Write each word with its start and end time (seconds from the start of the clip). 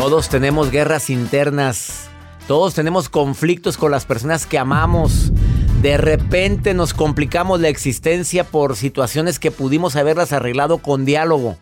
Todos 0.00 0.30
tenemos 0.30 0.70
guerras 0.70 1.10
internas, 1.10 2.08
todos 2.48 2.72
tenemos 2.72 3.10
conflictos 3.10 3.76
con 3.76 3.90
las 3.90 4.06
personas 4.06 4.46
que 4.46 4.58
amamos. 4.58 5.30
De 5.82 5.98
repente 5.98 6.72
nos 6.72 6.94
complicamos 6.94 7.60
la 7.60 7.68
existencia 7.68 8.44
por 8.44 8.76
situaciones 8.76 9.38
que 9.38 9.50
pudimos 9.50 9.96
haberlas 9.96 10.32
arreglado 10.32 10.78
con 10.78 11.04
diálogo. 11.04 11.58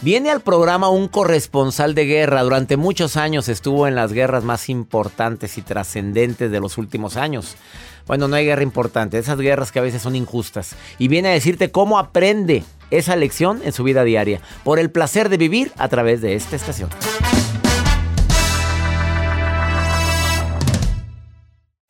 Viene 0.00 0.30
al 0.30 0.40
programa 0.40 0.88
un 0.88 1.08
corresponsal 1.08 1.94
de 1.94 2.06
guerra. 2.06 2.42
Durante 2.42 2.78
muchos 2.78 3.18
años 3.18 3.50
estuvo 3.50 3.86
en 3.86 3.96
las 3.96 4.14
guerras 4.14 4.42
más 4.42 4.70
importantes 4.70 5.58
y 5.58 5.62
trascendentes 5.62 6.50
de 6.50 6.60
los 6.60 6.78
últimos 6.78 7.18
años. 7.18 7.56
Bueno, 8.06 8.28
no 8.28 8.36
hay 8.36 8.46
guerra 8.46 8.62
importante, 8.62 9.18
esas 9.18 9.38
guerras 9.38 9.72
que 9.72 9.78
a 9.78 9.82
veces 9.82 10.00
son 10.00 10.16
injustas. 10.16 10.74
Y 10.98 11.08
viene 11.08 11.28
a 11.28 11.32
decirte 11.32 11.70
cómo 11.70 11.98
aprende 11.98 12.64
esa 12.90 13.16
lección 13.16 13.60
en 13.64 13.72
su 13.72 13.84
vida 13.84 14.04
diaria, 14.04 14.40
por 14.64 14.78
el 14.78 14.90
placer 14.90 15.28
de 15.28 15.36
vivir 15.36 15.72
a 15.78 15.88
través 15.88 16.20
de 16.20 16.34
esta 16.34 16.56
estación. 16.56 16.90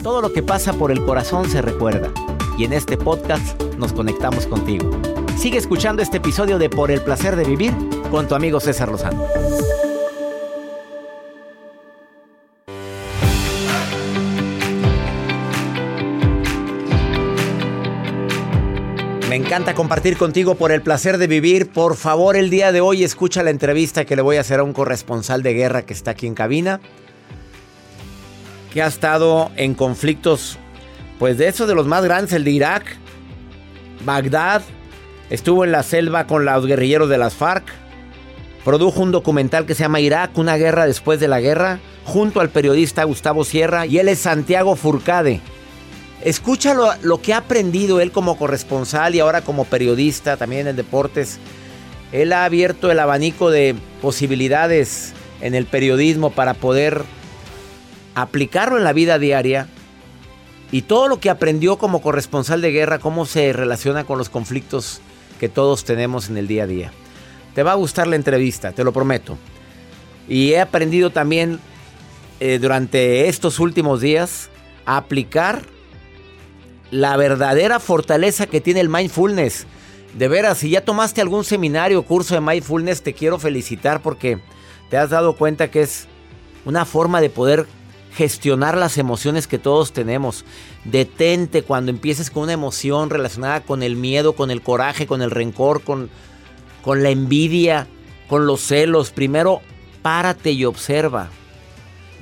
Todo 0.06 0.21
lo 0.21 0.32
que 0.32 0.43
pasa 0.43 0.72
por 0.72 0.93
el 0.93 1.04
corazón 1.04 1.50
se 1.50 1.60
recuerda. 1.62 2.12
Y 2.56 2.65
en 2.65 2.72
este 2.72 2.97
podcast 2.97 3.60
nos 3.76 3.93
conectamos 3.93 4.47
contigo. 4.47 4.91
Sigue 5.37 5.59
escuchando 5.59 6.00
este 6.00 6.19
episodio 6.19 6.59
de 6.59 6.71
Por 6.71 6.91
el 6.91 7.03
placer 7.03 7.37
de 7.37 7.44
vivir 7.44 7.75
con 8.10 8.28
tu 8.28 8.34
amigo 8.34 8.60
César 8.60 8.88
Lozano. 8.88 9.26
Encanta 19.36 19.74
compartir 19.74 20.16
contigo 20.16 20.54
por 20.54 20.72
el 20.72 20.80
placer 20.80 21.19
de 21.19 21.26
vivir. 21.26 21.69
Por 21.69 21.97
favor, 21.97 22.36
el 22.36 22.48
día 22.48 22.72
de 22.72 22.80
hoy 22.80 23.04
escucha 23.04 23.42
la 23.42 23.50
entrevista 23.50 24.06
que 24.06 24.16
le 24.16 24.22
voy 24.22 24.38
a 24.38 24.41
hacer 24.41 24.60
a 24.60 24.62
un 24.62 24.72
corresponsal 24.72 25.42
de 25.42 25.52
guerra 25.52 25.82
que 25.82 25.92
está 25.92 26.12
aquí 26.12 26.26
en 26.26 26.34
cabina, 26.34 26.80
que 28.72 28.80
ha 28.80 28.86
estado 28.86 29.50
en 29.56 29.74
conflictos, 29.74 30.58
pues 31.19 31.36
de 31.36 31.48
esos 31.48 31.69
de 31.69 31.74
los 31.74 31.86
más 31.86 32.02
grandes, 32.02 32.32
el 32.32 32.44
de 32.44 32.50
Irak, 32.50 32.97
Bagdad, 34.06 34.62
estuvo 35.28 35.64
en 35.64 35.72
la 35.72 35.82
selva 35.82 36.26
con 36.26 36.47
los 36.47 36.64
guerrilleros 36.64 37.10
de 37.10 37.18
las 37.18 37.34
FARC, 37.34 37.66
produjo 38.64 39.03
un 39.03 39.12
documental 39.12 39.66
que 39.66 39.74
se 39.74 39.82
llama 39.82 40.00
Irak, 40.00 40.30
una 40.38 40.56
guerra 40.56 40.86
después 40.86 41.20
de 41.20 41.28
la 41.28 41.42
guerra, 41.42 41.78
junto 42.06 42.41
al 42.41 42.48
periodista 42.48 43.04
Gustavo 43.04 43.44
Sierra, 43.44 43.84
y 43.84 43.98
él 43.98 44.08
es 44.08 44.20
Santiago 44.20 44.76
Furcade. 44.76 45.42
Escucha 46.26 46.75
lo, 46.75 47.22
que 47.22 47.34
ha 47.34 47.37
aprendido 47.37 48.00
él 48.00 48.10
como 48.10 48.37
corresponsal 48.37 49.14
y 49.14 49.20
ahora 49.20 49.42
como 49.42 49.64
periodista 49.64 50.37
también 50.37 50.66
en 50.66 50.75
deportes. 50.75 51.38
Él 52.10 52.32
ha 52.32 52.44
abierto 52.44 52.91
el 52.91 52.98
abanico 52.98 53.48
de 53.48 53.76
posibilidades 54.03 55.12
en 55.41 55.54
el 55.54 55.66
periodismo 55.66 56.31
para 56.31 56.54
poder 56.54 57.04
aplicarlo 58.16 58.76
en 58.76 58.82
la 58.82 58.92
vida 58.92 59.20
diaria 59.20 59.69
y 60.72 60.82
todo 60.82 61.06
lo 61.06 61.20
que 61.20 61.31
aprendió 61.31 61.78
como 61.78 62.03
corresponsal 62.03 62.60
de 62.60 62.72
guerra, 62.72 62.98
cómo 62.98 63.25
se 63.25 63.53
relaciona 63.53 64.03
con 64.03 64.19
los 64.19 64.28
conflictos 64.28 65.00
que 65.38 65.48
todos 65.48 65.84
tenemos 65.84 66.28
en 66.28 66.38
el 66.38 66.48
día 66.48 66.65
a 66.65 66.66
día. 66.66 66.92
Te 67.54 67.62
va 67.62 67.70
a 67.70 67.76
gustar 67.76 68.09
la 68.09 68.16
entrevista, 68.16 68.72
te 68.72 68.82
lo 68.82 68.92
prometo. 68.92 69.38
Y 70.28 70.54
he 70.54 70.60
aprendido 70.60 71.10
también 71.10 71.60
eh, 72.41 72.59
durante 72.60 73.28
estos 73.28 73.60
últimos 73.60 74.00
días 74.00 74.50
a 74.86 74.97
aplicar 74.97 75.75
la 76.91 77.16
verdadera 77.16 77.80
fortaleza 77.80 78.47
que 78.47 78.60
tiene 78.60 78.80
el 78.80 78.88
mindfulness. 78.88 79.66
De 80.14 80.28
veras, 80.28 80.58
si 80.58 80.70
ya 80.70 80.84
tomaste 80.84 81.20
algún 81.20 81.44
seminario 81.44 82.00
o 82.00 82.02
curso 82.04 82.34
de 82.34 82.41
mindfulness, 82.41 83.02
te 83.02 83.12
quiero 83.12 83.38
felicitar 83.38 84.00
porque 84.02 84.38
te 84.88 84.97
has 84.97 85.10
dado 85.10 85.36
cuenta 85.36 85.70
que 85.70 85.82
es 85.82 86.06
una 86.64 86.84
forma 86.84 87.20
de 87.20 87.30
poder 87.30 87.66
gestionar 88.14 88.78
las 88.78 88.97
emociones 88.97 89.47
que 89.47 89.58
todos 89.58 89.92
tenemos. 89.92 90.44
Detente 90.84 91.62
cuando 91.62 91.91
empieces 91.91 92.30
con 92.30 92.44
una 92.44 92.54
emoción 92.54 93.10
relacionada 93.10 93.60
con 93.60 93.82
el 93.82 93.94
miedo, 93.97 94.32
con 94.34 94.50
el 94.50 94.62
coraje, 94.62 95.06
con 95.06 95.20
el 95.20 95.30
rencor, 95.30 95.82
con, 95.82 96.08
con 96.82 97.03
la 97.03 97.10
envidia, 97.10 97.86
con 98.26 98.47
los 98.47 98.62
celos. 98.62 99.10
Primero, 99.10 99.60
párate 100.00 100.53
y 100.53 100.64
observa. 100.64 101.28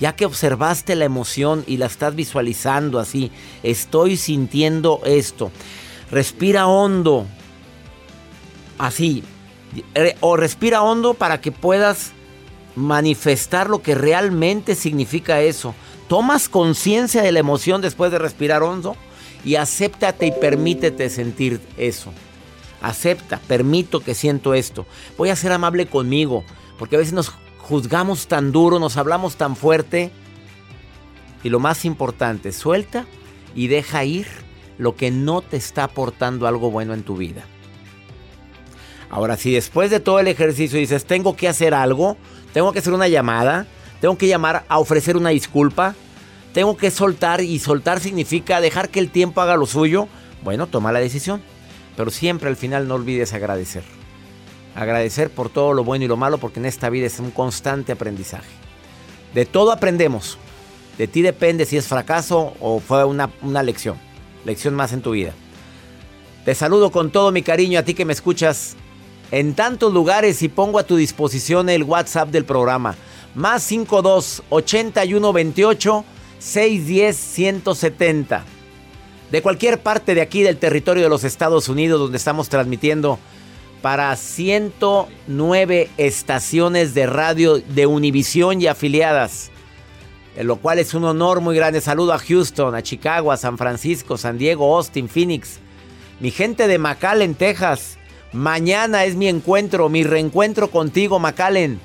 Ya 0.01 0.17
que 0.17 0.27
observaste 0.27 0.97
la 0.97 1.05
emoción 1.05 1.65
y 1.67 1.77
la 1.77 1.87
estás 1.87 2.15
visualizando 2.15 2.99
así, 2.99 3.31
estoy 3.63 4.17
sintiendo 4.17 5.01
esto. 5.05 5.53
Respira 6.11 6.67
hondo. 6.67 7.27
Así. 8.79 9.23
O 10.21 10.37
respira 10.37 10.83
hondo 10.83 11.15
para 11.15 11.41
que 11.41 11.53
puedas 11.53 12.13
manifestar 12.77 13.71
lo 13.71 13.83
que 13.83 13.95
realmente 13.95 14.75
significa 14.75 15.41
eso. 15.41 15.75
Tomas 16.09 16.49
conciencia 16.49 17.23
de 17.23 17.33
la 17.33 17.39
emoción 17.39 17.81
después 17.81 18.11
de 18.11 18.19
respirar 18.19 18.63
hondo 18.63 18.97
y 19.45 19.57
acéptate 19.57 20.27
y 20.27 20.33
permítete 20.33 21.09
sentir 21.09 21.61
eso. 21.77 22.13
Acepta, 22.83 23.41
permito 23.47 24.01
que 24.01 24.15
siento 24.15 24.55
esto. 24.55 24.87
Voy 25.17 25.31
a 25.31 25.37
ser 25.37 25.53
amable 25.53 25.87
conmigo, 25.87 26.45
porque 26.79 26.97
a 26.97 26.99
veces 26.99 27.15
nos 27.15 27.33
juzgamos 27.65 28.29
tan 28.29 28.53
duro, 28.53 28.79
nos 28.79 28.97
hablamos 28.97 29.37
tan 29.37 29.57
fuerte. 29.57 30.11
Y 31.43 31.49
lo 31.49 31.61
más 31.61 31.85
importante, 31.85 32.53
suelta 32.53 33.07
y 33.55 33.69
deja 33.69 34.05
ir 34.05 34.27
lo 34.79 34.97
que 34.97 35.11
no 35.11 35.41
te 35.43 35.57
está 35.57 35.85
aportando 35.85 36.47
algo 36.47 36.71
bueno 36.71 36.95
en 36.95 37.03
tu 37.03 37.17
vida. 37.17 37.45
Ahora, 39.11 39.37
si 39.37 39.53
después 39.53 39.91
de 39.91 40.01
todo 40.01 40.21
el 40.21 40.29
ejercicio 40.29 40.79
dices, 40.79 41.05
tengo 41.05 41.37
que 41.37 41.49
hacer 41.49 41.75
algo, 41.75 42.17
tengo 42.53 42.73
que 42.73 42.81
hacer 42.81 42.93
una 42.93 43.09
llamada, 43.09 43.67
tengo 44.01 44.19
que 44.19 44.27
llamar 44.27 44.65
a 44.69 44.79
ofrecer 44.79 45.17
una 45.17 45.31
disculpa, 45.31 45.95
tengo 46.53 46.77
que 46.77 46.91
soltar 46.91 47.41
y 47.41 47.59
soltar 47.59 48.01
significa 48.01 48.61
dejar 48.61 48.89
que 48.89 49.01
el 49.01 49.11
tiempo 49.11 49.41
haga 49.41 49.57
lo 49.57 49.67
suyo, 49.67 50.09
bueno, 50.43 50.67
toma 50.67 50.93
la 50.93 51.01
decisión. 51.01 51.43
Pero 51.97 52.11
siempre 52.11 52.49
al 52.49 52.57
final 52.57 52.89
no 52.89 52.95
olvides 52.95 53.33
agradecer. 53.35 53.85
Agradecer 54.75 55.31
por 55.31 55.51
todo 55.51 55.73
lo 55.73 55.85
bueno 55.85 56.05
y 56.05 56.09
lo 56.09 56.17
malo 56.17 56.39
porque 56.39 56.59
en 56.59 56.67
esta 56.67 56.91
vida 56.91 57.07
es 57.07 57.21
un 57.21 57.31
constante 57.31 57.93
aprendizaje. 57.93 58.51
De 59.33 59.47
todo 59.47 59.73
aprendemos. 59.73 60.39
De 60.99 61.07
ti 61.09 61.23
depende 61.23 61.65
si 61.65 61.77
es 61.77 61.87
fracaso 61.87 62.55
o 62.61 62.81
fue 62.81 63.05
una, 63.05 63.29
lección. 63.63 63.97
Lección 64.45 64.75
más 64.75 64.93
en 64.93 65.03
tu 65.03 65.13
vida. 65.13 65.33
Te 66.45 66.55
saludo 66.55 66.91
con 66.91 67.11
todo 67.11 67.33
mi 67.33 67.43
cariño 67.43 67.79
a 67.79 67.83
ti 67.83 67.95
que 67.95 68.05
me 68.05 68.13
escuchas 68.13 68.77
en 69.31 69.55
tantos 69.55 69.93
lugares 69.93 70.43
y 70.43 70.49
pongo 70.49 70.79
a 70.79 70.85
tu 70.85 70.97
disposición 70.97 71.69
el 71.69 71.85
WhatsApp 71.85 72.29
del 72.29 72.45
programa. 72.45 72.97
Más 73.35 73.63
52 73.65 74.43
81 74.51 75.33
28 75.33 76.05
610 76.39 77.17
170. 77.17 78.45
De 79.31 79.43
cualquier 79.43 79.81
parte 79.81 80.15
de 80.15 80.21
aquí 80.21 80.43
del 80.43 80.59
territorio 80.59 81.05
de 81.05 81.09
los 81.09 81.25
Estados 81.25 81.69
Unidos 81.69 81.99
donde 81.99 82.19
estamos 82.19 82.49
transmitiendo 82.49 83.19
para 83.85 84.17
109 84.17 85.91
estaciones 85.99 86.95
de 86.95 87.05
radio 87.05 87.59
de 87.59 87.85
Univisión 87.85 88.63
y 88.63 88.67
afiliadas. 88.67 89.51
Lo 90.41 90.57
cual 90.57 90.79
es 90.79 90.95
un 90.95 91.05
honor 91.05 91.43
muy 91.43 91.55
grande. 91.55 91.83
Saludo 91.83 92.15
a 92.15 92.19
Houston, 92.19 92.75
a 92.75 92.83
Chicago, 92.83 93.31
a 93.31 93.37
San 93.37 93.59
Francisco, 93.59 94.17
San 94.17 94.39
Diego, 94.39 94.75
Austin, 94.75 95.07
Phoenix. 95.07 95.59
Mi 96.19 96.31
gente 96.31 96.67
de 96.67 96.79
McAllen, 96.79 97.35
Texas. 97.35 97.99
Mañana 98.33 99.05
es 99.05 99.17
mi 99.17 99.29
encuentro, 99.29 99.91
mi 99.91 100.03
reencuentro 100.03 100.71
contigo, 100.71 101.19
McAllen. 101.19 101.79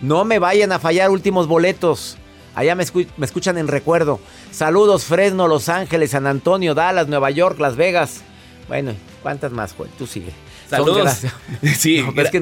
No 0.00 0.24
me 0.24 0.40
vayan 0.40 0.72
a 0.72 0.80
fallar 0.80 1.10
últimos 1.10 1.46
boletos. 1.46 2.18
Allá 2.56 2.74
me, 2.74 2.82
escuchan 2.82 3.58
en 3.58 3.68
recuerdo. 3.68 4.18
Saludos 4.50 5.04
Fresno, 5.04 5.46
Los 5.46 5.68
Ángeles, 5.68 6.10
San 6.10 6.26
Antonio, 6.26 6.74
Dallas, 6.74 7.06
Nueva 7.06 7.30
York, 7.30 7.60
Las 7.60 7.76
Vegas. 7.76 8.22
Bueno, 8.66 8.92
¿cuántas 9.22 9.52
más, 9.52 9.72
Juan? 9.72 9.88
Tú 9.96 10.08
sigue. 10.08 10.32
Saludos. 10.76 11.18
Sí, 11.76 12.04
es 12.16 12.30
que 12.30 12.40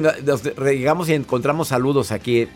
llegamos 0.73 1.09
y 1.09 1.13
encontramos 1.13 1.67
saludos 1.67 2.11
aquí. 2.11 2.47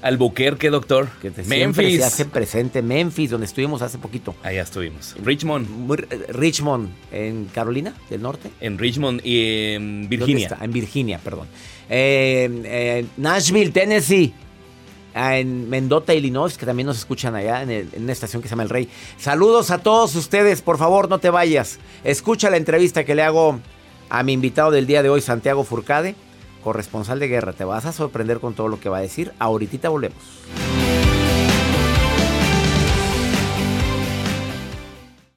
Albuquerque, 0.00 0.70
doctor. 0.70 1.08
Que 1.20 1.32
Memphis. 1.44 1.98
Se 1.98 2.04
hace 2.04 2.24
presente. 2.24 2.82
Memphis, 2.82 3.30
donde 3.30 3.46
estuvimos 3.46 3.82
hace 3.82 3.98
poquito. 3.98 4.34
Allá 4.42 4.62
estuvimos. 4.62 5.16
Richmond. 5.22 5.90
Richmond, 6.28 6.90
en 7.10 7.46
Carolina 7.46 7.94
del 8.08 8.22
Norte. 8.22 8.50
En 8.60 8.78
Richmond 8.78 9.24
y 9.24 9.72
en 9.74 10.08
Virginia. 10.08 10.56
En 10.60 10.72
Virginia, 10.72 11.18
perdón. 11.18 11.48
Eh, 11.88 13.06
Nashville, 13.16 13.70
Tennessee. 13.72 14.32
Ah, 15.14 15.38
en 15.38 15.68
Mendota, 15.68 16.14
Illinois, 16.14 16.56
que 16.56 16.64
también 16.64 16.86
nos 16.86 16.98
escuchan 16.98 17.34
allá 17.34 17.62
en, 17.62 17.70
en, 17.70 17.90
una 17.96 18.12
estación 18.12 18.40
que 18.40 18.46
se 18.46 18.52
llama 18.52 18.62
El 18.62 18.68
Rey. 18.68 18.88
Saludos 19.16 19.72
a 19.72 19.78
todos 19.78 20.14
ustedes, 20.14 20.62
por 20.62 20.78
favor, 20.78 21.08
no 21.08 21.18
te 21.18 21.30
vayas. 21.30 21.80
Escucha 22.04 22.50
la 22.50 22.56
entrevista 22.56 23.04
que 23.04 23.16
le 23.16 23.22
hago 23.22 23.58
a 24.10 24.22
mi 24.22 24.32
invitado 24.32 24.70
del 24.70 24.86
día 24.86 25.02
de 25.02 25.10
hoy, 25.10 25.20
Santiago 25.20 25.64
Furcade 25.64 26.14
corresponsal 26.62 27.18
de 27.18 27.28
guerra. 27.28 27.52
Te 27.52 27.64
vas 27.64 27.86
a 27.86 27.92
sorprender 27.92 28.40
con 28.40 28.54
todo 28.54 28.68
lo 28.68 28.80
que 28.80 28.88
va 28.88 28.98
a 28.98 29.02
decir. 29.02 29.32
Ahorita 29.38 29.88
volvemos. 29.88 30.18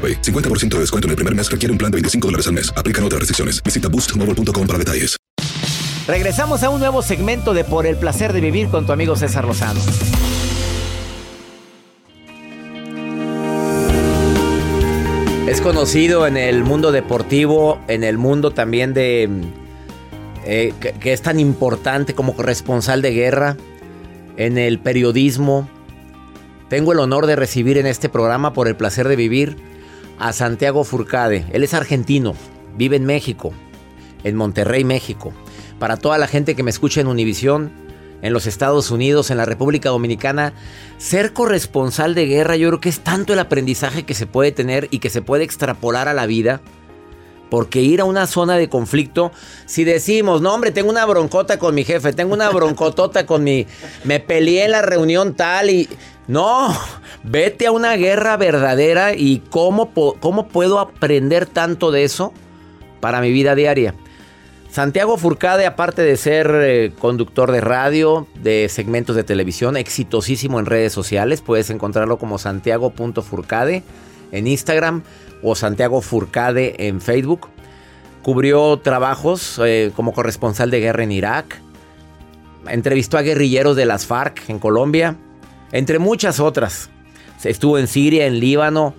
50% 0.00 0.68
de 0.70 0.80
descuento 0.80 1.06
en 1.06 1.10
el 1.10 1.16
primer 1.16 1.34
mes 1.34 1.50
requiere 1.50 1.70
un 1.72 1.78
plan 1.78 1.90
de 1.90 1.96
25 1.96 2.28
dólares 2.28 2.46
al 2.46 2.54
mes. 2.54 2.72
Aplican 2.76 3.04
otras 3.04 3.20
restricciones. 3.20 3.62
Visita 3.62 3.88
boostmobile.com 3.88 4.66
para 4.66 4.78
detalles. 4.78 5.16
Regresamos 6.06 6.64
a 6.64 6.70
un 6.70 6.80
nuevo 6.80 7.00
segmento 7.00 7.54
de 7.54 7.62
Por 7.62 7.86
el 7.86 7.96
placer 7.96 8.32
de 8.32 8.40
vivir 8.40 8.68
con 8.68 8.86
tu 8.86 8.92
amigo 8.92 9.14
César 9.14 9.44
Lozano. 9.44 9.80
Es 15.46 15.60
conocido 15.60 16.26
en 16.26 16.36
el 16.36 16.64
mundo 16.64 16.90
deportivo, 16.90 17.80
en 17.86 18.04
el 18.04 18.18
mundo 18.18 18.50
también 18.50 18.94
de... 18.94 19.28
Eh, 20.44 20.72
que 20.80 21.12
es 21.12 21.22
tan 21.22 21.38
importante 21.38 22.14
como 22.14 22.34
corresponsal 22.34 23.00
de 23.00 23.12
guerra, 23.12 23.56
en 24.36 24.58
el 24.58 24.80
periodismo. 24.80 25.68
Tengo 26.68 26.92
el 26.92 26.98
honor 26.98 27.26
de 27.26 27.36
recibir 27.36 27.78
en 27.78 27.86
este 27.86 28.08
programa 28.08 28.52
por 28.52 28.66
el 28.66 28.74
placer 28.74 29.06
de 29.06 29.14
vivir 29.14 29.56
a 30.22 30.32
Santiago 30.32 30.84
Furcade. 30.84 31.44
Él 31.52 31.64
es 31.64 31.74
argentino, 31.74 32.34
vive 32.76 32.96
en 32.96 33.04
México, 33.04 33.52
en 34.22 34.36
Monterrey, 34.36 34.84
México. 34.84 35.32
Para 35.80 35.96
toda 35.96 36.16
la 36.16 36.28
gente 36.28 36.54
que 36.54 36.62
me 36.62 36.70
escucha 36.70 37.00
en 37.00 37.08
Univisión, 37.08 37.72
en 38.22 38.32
los 38.32 38.46
Estados 38.46 38.92
Unidos, 38.92 39.32
en 39.32 39.36
la 39.36 39.46
República 39.46 39.88
Dominicana, 39.88 40.52
ser 40.96 41.32
corresponsal 41.32 42.14
de 42.14 42.26
guerra 42.26 42.54
yo 42.54 42.68
creo 42.68 42.80
que 42.80 42.88
es 42.88 43.00
tanto 43.00 43.32
el 43.32 43.40
aprendizaje 43.40 44.04
que 44.04 44.14
se 44.14 44.28
puede 44.28 44.52
tener 44.52 44.86
y 44.92 45.00
que 45.00 45.10
se 45.10 45.22
puede 45.22 45.42
extrapolar 45.42 46.06
a 46.06 46.14
la 46.14 46.26
vida. 46.26 46.60
Porque 47.50 47.82
ir 47.82 48.00
a 48.00 48.04
una 48.04 48.28
zona 48.28 48.56
de 48.56 48.68
conflicto, 48.68 49.32
si 49.66 49.82
decimos, 49.82 50.40
no 50.40 50.54
hombre, 50.54 50.70
tengo 50.70 50.88
una 50.88 51.04
broncota 51.04 51.58
con 51.58 51.74
mi 51.74 51.84
jefe, 51.84 52.12
tengo 52.12 52.32
una 52.32 52.48
broncotota 52.48 53.26
con 53.26 53.42
mi... 53.42 53.66
Me 54.04 54.20
peleé 54.20 54.66
en 54.66 54.70
la 54.70 54.82
reunión 54.82 55.34
tal 55.34 55.68
y... 55.68 55.88
No, 56.28 56.72
vete 57.24 57.66
a 57.66 57.72
una 57.72 57.96
guerra 57.96 58.36
verdadera 58.36 59.14
y 59.14 59.42
cómo, 59.50 59.92
cómo 59.92 60.48
puedo 60.48 60.78
aprender 60.78 61.46
tanto 61.46 61.90
de 61.90 62.04
eso 62.04 62.32
para 63.00 63.20
mi 63.20 63.32
vida 63.32 63.54
diaria. 63.54 63.94
Santiago 64.70 65.18
Furcade, 65.18 65.66
aparte 65.66 66.00
de 66.00 66.16
ser 66.16 66.50
eh, 66.54 66.92
conductor 66.98 67.52
de 67.52 67.60
radio, 67.60 68.26
de 68.40 68.68
segmentos 68.70 69.16
de 69.16 69.24
televisión, 69.24 69.76
exitosísimo 69.76 70.60
en 70.60 70.66
redes 70.66 70.94
sociales, 70.94 71.42
puedes 71.42 71.68
encontrarlo 71.68 72.18
como 72.18 72.38
santiago.furcade 72.38 73.82
en 74.30 74.46
Instagram 74.46 75.02
o 75.42 75.54
Santiago 75.56 76.00
Furcade 76.00 76.86
en 76.88 77.02
Facebook. 77.02 77.48
Cubrió 78.22 78.78
trabajos 78.78 79.60
eh, 79.62 79.92
como 79.94 80.14
corresponsal 80.14 80.70
de 80.70 80.80
guerra 80.80 81.02
en 81.02 81.12
Irak. 81.12 81.60
Entrevistó 82.68 83.18
a 83.18 83.22
guerrilleros 83.22 83.76
de 83.76 83.84
las 83.84 84.06
FARC 84.06 84.48
en 84.48 84.58
Colombia 84.58 85.18
entre 85.72 85.98
muchas 85.98 86.38
otras. 86.38 86.90
Estuvo 87.42 87.78
en 87.78 87.88
Siria, 87.88 88.26
en 88.26 88.38
Líbano. 88.38 88.94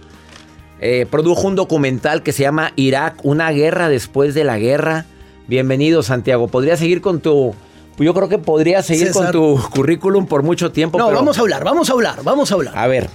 Eh, 0.81 1.07
produjo 1.09 1.47
un 1.47 1.55
documental 1.55 2.23
que 2.23 2.33
se 2.33 2.43
llama 2.43 2.73
Irak, 2.75 3.19
una 3.23 3.51
guerra 3.51 3.87
después 3.87 4.33
de 4.33 4.43
la 4.43 4.57
guerra. 4.57 5.05
Bienvenido, 5.47 6.03
Santiago. 6.03 6.47
Podría 6.49 6.75
seguir 6.75 6.99
con 6.99 7.21
tu. 7.21 7.55
Yo 7.97 8.13
creo 8.13 8.27
que 8.27 8.39
podría 8.39 8.81
seguir 8.81 9.11
con 9.11 9.31
tu 9.31 9.61
currículum 9.73 10.25
por 10.25 10.43
mucho 10.43 10.71
tiempo. 10.71 10.97
No, 10.97 11.11
vamos 11.11 11.37
a 11.37 11.41
hablar, 11.41 11.63
vamos 11.63 11.89
a 11.89 11.93
hablar, 11.93 12.23
vamos 12.23 12.51
a 12.51 12.55
hablar. 12.55 12.77
A 12.77 12.87
ver, 12.87 13.07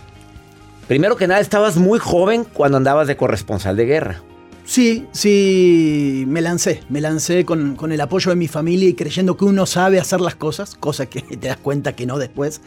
primero 0.87 1.17
que 1.17 1.27
nada, 1.27 1.41
estabas 1.41 1.77
muy 1.77 1.99
joven 1.99 2.45
cuando 2.45 2.79
andabas 2.79 3.09
de 3.09 3.17
corresponsal 3.17 3.77
de 3.77 3.85
guerra. 3.85 4.23
Sí, 4.65 5.07
sí, 5.13 6.25
me 6.29 6.43
lancé, 6.43 6.83
me 6.91 7.01
lancé 7.01 7.45
con, 7.45 7.75
con, 7.75 7.91
el 7.91 8.01
apoyo 8.03 8.31
de 8.31 8.37
mi 8.37 8.49
familia 8.49 8.89
y 8.89 8.95
creyendo 8.95 9.37
que 9.37 9.47
uno 9.47 9.65
sabe 9.65 9.99
hacer 9.99 10.21
las 10.21 10.37
cosas, 10.37 10.75
cosa 10.75 11.07
que 11.07 11.23
te 11.41 11.49
das 11.49 11.57
cuenta 11.57 11.97
que 11.97 12.07
no 12.07 12.19
después. 12.19 12.61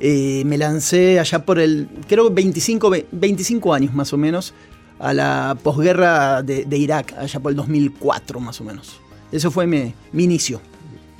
Eh, 0.00 0.42
me 0.46 0.56
lancé 0.56 1.20
allá 1.20 1.44
por 1.44 1.58
el, 1.58 1.88
creo 2.08 2.30
25, 2.30 2.90
25 3.12 3.74
años 3.74 3.94
más 3.94 4.12
o 4.14 4.16
menos, 4.16 4.54
a 4.98 5.12
la 5.12 5.56
posguerra 5.62 6.42
de, 6.42 6.66
Irak, 6.76 7.14
allá 7.18 7.40
por 7.40 7.52
el 7.52 7.56
2004 7.56 8.40
más 8.40 8.60
o 8.60 8.64
menos. 8.64 9.00
Eso 9.30 9.50
fue 9.50 9.66
mi, 9.66 9.94
inicio. 10.14 10.60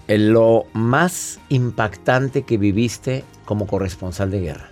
Lo 0.08 0.64
más 0.72 1.38
impactante 1.50 2.42
que 2.42 2.56
viviste 2.58 3.24
como 3.44 3.66
corresponsal 3.66 4.30
de 4.30 4.40
guerra. 4.40 4.70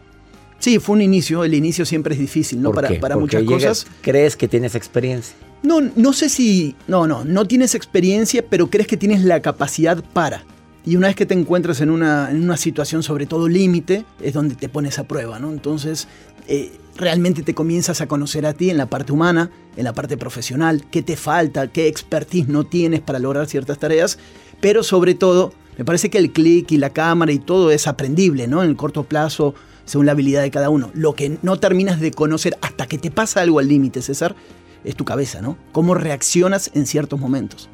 Sí, 0.59 0.81
fue 0.81 0.97
un 0.97 1.03
inicio. 1.03 1.45
El 1.45 1.55
inicio 1.55 1.85
siempre 1.85 2.15
es 2.15 2.21
difícil, 2.21 2.61
¿no? 2.61 2.73
para, 2.73 2.89
para 2.99 3.17
muchas 3.17 3.45
cosas. 3.45 3.87
¿Crees 4.01 4.37
que 4.37 4.49
tienes 4.49 4.75
experiencia? 4.75 5.37
No, 5.63 5.81
no 5.81 6.13
sé 6.13 6.29
si. 6.29 6.75
No, 6.89 7.07
no, 7.07 7.25
no 7.25 7.47
tienes 7.47 7.75
experiencia, 7.75 8.45
pero 8.49 8.69
crees 8.69 8.89
que 8.89 8.97
tienes 8.97 9.23
la 9.23 9.41
capacidad 9.41 10.03
para. 10.13 10.45
Y 10.89 10.97
una 10.97 11.09
vez 11.09 11.17
que 11.17 11.27
te 11.27 11.35
encuentras 11.35 11.83
en 11.83 11.91
una, 11.91 12.31
en 12.31 12.43
una 12.43 12.57
situación 12.57 13.03
sobre 13.03 13.27
todo 13.27 13.47
límite, 13.47 14.07
es 14.23 14.33
donde 14.33 14.55
te 14.55 14.71
pones 14.71 14.99
a 14.99 15.05
prueba, 15.05 15.39
¿no? 15.39 15.51
Entonces, 15.51 16.09
eh, 16.47 16.73
realmente 16.97 17.43
te 17.43 17.53
comienzas 17.53 18.01
a 18.01 18.07
conocer 18.07 18.47
a 18.47 18.55
ti 18.55 18.71
en 18.71 18.79
la 18.79 18.87
parte 18.87 19.13
humana, 19.13 19.51
en 19.77 19.85
la 19.85 19.93
parte 19.93 20.17
profesional, 20.17 20.87
qué 20.91 21.03
te 21.03 21.17
falta, 21.17 21.67
qué 21.67 21.89
expertise 21.89 22.49
no 22.49 22.65
tienes 22.65 23.03
para 23.03 23.19
lograr 23.19 23.47
ciertas 23.49 23.79
tareas, 23.79 24.19
pero 24.63 24.83
sobre 24.83 25.15
todo 25.15 25.53
Me 25.77 25.85
parece 25.85 26.11
que 26.11 26.19
el 26.19 26.33
clic 26.33 26.73
y 26.73 26.77
la 26.77 26.91
cámara 26.91 27.31
y 27.31 27.39
todo 27.39 27.71
es 27.71 27.87
aprendible, 27.87 28.49
¿no? 28.49 28.65
En 28.65 28.71
el 28.71 28.77
corto 28.77 29.05
plazo, 29.05 29.55
según 29.85 30.07
la 30.07 30.13
habilidad 30.13 30.43
de 30.43 30.51
cada 30.51 30.71
uno. 30.71 30.91
Lo 30.93 31.15
que 31.15 31.39
no 31.43 31.61
terminas 31.61 32.01
de 32.01 32.11
conocer 32.11 32.59
hasta 32.63 32.87
que 32.87 32.99
te 32.99 33.13
pasa 33.13 33.43
algo 33.43 33.61
al 33.61 33.69
límite, 33.69 34.03
César, 34.03 34.35
es 34.83 34.97
tu 34.97 35.05
cabeza, 35.05 35.41
¿no? 35.41 35.57
Cómo 35.71 35.95
reaccionas 35.95 36.73
en 36.75 36.87
ciertos 36.87 37.21
momentos. 37.21 37.69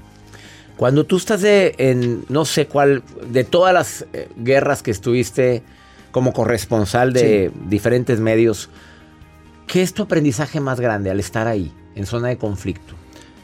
Cuando 0.77 1.05
tú 1.05 1.17
estás 1.17 1.41
de, 1.41 1.75
en, 1.79 2.25
no 2.29 2.45
sé 2.45 2.67
cuál, 2.67 3.03
de 3.31 3.45
todas 3.45 3.73
las 3.73 4.07
eh, 4.13 4.29
guerras 4.37 4.83
que 4.83 4.91
estuviste 4.91 5.63
como 6.11 6.33
corresponsal 6.33 7.13
de 7.13 7.53
diferentes 7.69 8.19
medios, 8.21 8.71
¿qué 9.67 9.83
es 9.83 9.95
tu 9.95 10.03
aprendizaje 10.03 10.61
más 10.61 10.81
grande 10.81 11.11
al 11.11 11.21
estar 11.21 11.47
ahí, 11.47 11.73
en 11.95 12.07
zona 12.07 12.29
de 12.29 12.39
conflicto? 12.39 12.95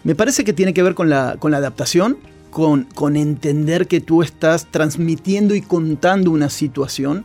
Me 0.02 0.14
parece 0.14 0.44
que 0.44 0.52
tiene 0.52 0.74
que 0.74 0.82
ver 0.82 0.94
con 0.94 1.08
la, 1.08 1.36
con 1.38 1.52
la 1.52 1.58
adaptación, 1.58 2.18
con, 2.50 2.84
con 2.84 3.16
entender 3.16 3.86
que 3.86 4.00
tú 4.00 4.22
estás 4.22 4.66
transmitiendo 4.70 5.54
y 5.54 5.60
contando 5.60 6.32
una 6.32 6.48
situación, 6.48 7.24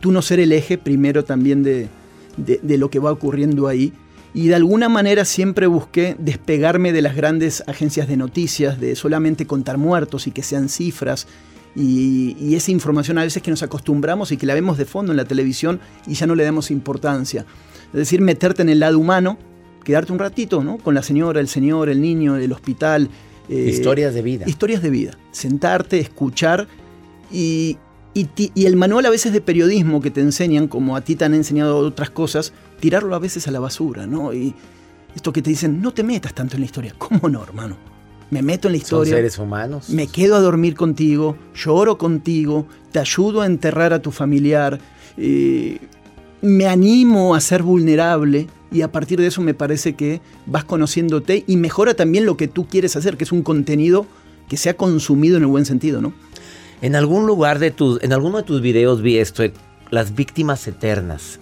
tú 0.00 0.10
no 0.10 0.20
ser 0.20 0.40
el 0.40 0.52
eje 0.52 0.78
primero 0.78 1.24
también 1.24 1.62
de, 1.62 1.88
de, 2.36 2.58
de 2.60 2.78
lo 2.78 2.90
que 2.90 2.98
va 2.98 3.12
ocurriendo 3.12 3.68
ahí 3.68 3.92
y 4.34 4.48
de 4.48 4.56
alguna 4.56 4.88
manera 4.88 5.24
siempre 5.24 5.68
busqué 5.68 6.16
despegarme 6.18 6.92
de 6.92 7.02
las 7.02 7.14
grandes 7.14 7.62
agencias 7.68 8.08
de 8.08 8.16
noticias, 8.16 8.80
de 8.80 8.96
solamente 8.96 9.46
contar 9.46 9.78
muertos 9.78 10.26
y 10.26 10.32
que 10.32 10.42
sean 10.42 10.68
cifras. 10.68 11.28
Y, 11.76 12.54
esa 12.54 12.72
información 12.72 13.18
a 13.18 13.22
veces 13.22 13.42
que 13.42 13.50
nos 13.50 13.62
acostumbramos 13.62 14.32
y 14.32 14.36
que 14.36 14.46
la 14.46 14.54
vemos 14.54 14.76
de 14.76 14.84
fondo 14.84 15.12
en 15.12 15.16
la 15.16 15.24
televisión 15.24 15.80
y 16.06 16.14
ya 16.14 16.26
no 16.26 16.34
le 16.34 16.42
damos 16.42 16.72
importancia. 16.72 17.46
Es 17.86 17.98
decir, 17.98 18.20
meterte 18.20 18.62
en 18.62 18.68
el 18.68 18.80
lado 18.80 18.98
humano, 18.98 19.38
quedarte 19.84 20.12
un 20.12 20.18
ratito, 20.18 20.64
¿no? 20.64 20.78
Con 20.78 20.94
la 20.94 21.02
señora, 21.04 21.40
el 21.40 21.48
señor, 21.48 21.88
el 21.88 22.00
niño, 22.00 22.36
el 22.36 22.52
hospital. 22.52 23.08
Eh, 23.48 23.68
historias 23.70 24.14
de 24.14 24.22
vida. 24.22 24.44
Historias 24.48 24.82
de 24.82 24.90
vida. 24.90 25.18
Sentarte, 25.30 26.00
escuchar 26.00 26.66
y, 27.30 27.78
y, 28.14 28.66
el 28.66 28.76
manual 28.76 29.06
a 29.06 29.10
veces 29.10 29.32
de 29.32 29.40
periodismo 29.40 30.00
que 30.00 30.10
te 30.10 30.20
enseñan, 30.20 30.68
como 30.68 30.96
a 30.96 31.02
ti 31.02 31.16
te 31.16 31.24
han 31.24 31.34
enseñado 31.34 31.78
otras 31.78 32.10
cosas, 32.10 32.52
tirarlo 32.84 33.14
a 33.14 33.18
veces 33.18 33.48
a 33.48 33.50
la 33.50 33.60
basura, 33.60 34.06
¿no? 34.06 34.34
Y 34.34 34.54
esto 35.16 35.32
que 35.32 35.40
te 35.40 35.48
dicen, 35.48 35.80
no 35.80 35.94
te 35.94 36.02
metas 36.02 36.34
tanto 36.34 36.56
en 36.56 36.60
la 36.60 36.66
historia. 36.66 36.94
¿Cómo 36.98 37.30
no, 37.30 37.42
hermano? 37.42 37.78
Me 38.28 38.42
meto 38.42 38.68
en 38.68 38.72
la 38.72 38.76
historia. 38.76 39.10
Son 39.10 39.16
seres 39.16 39.38
humanos. 39.38 39.88
Me 39.88 40.06
quedo 40.06 40.36
a 40.36 40.40
dormir 40.40 40.74
contigo, 40.74 41.34
lloro 41.54 41.96
contigo, 41.96 42.66
te 42.92 42.98
ayudo 42.98 43.40
a 43.40 43.46
enterrar 43.46 43.94
a 43.94 44.02
tu 44.02 44.10
familiar, 44.10 44.78
eh, 45.16 45.78
me 46.42 46.66
animo 46.66 47.34
a 47.34 47.40
ser 47.40 47.62
vulnerable 47.62 48.48
y 48.70 48.82
a 48.82 48.92
partir 48.92 49.18
de 49.18 49.28
eso 49.28 49.40
me 49.40 49.54
parece 49.54 49.94
que 49.94 50.20
vas 50.44 50.64
conociéndote 50.64 51.42
y 51.46 51.56
mejora 51.56 51.94
también 51.94 52.26
lo 52.26 52.36
que 52.36 52.48
tú 52.48 52.68
quieres 52.68 52.96
hacer, 52.96 53.16
que 53.16 53.24
es 53.24 53.32
un 53.32 53.40
contenido 53.40 54.04
que 54.46 54.58
sea 54.58 54.76
consumido 54.76 55.38
en 55.38 55.44
el 55.44 55.48
buen 55.48 55.64
sentido, 55.64 56.02
¿no? 56.02 56.12
En 56.82 56.96
algún 56.96 57.26
lugar 57.26 57.60
de 57.60 57.70
tus, 57.70 58.02
en 58.02 58.12
alguno 58.12 58.36
de 58.36 58.42
tus 58.42 58.60
videos 58.60 59.00
vi 59.00 59.16
esto, 59.16 59.42
las 59.94 60.14
víctimas 60.14 60.66
eternas. 60.66 61.38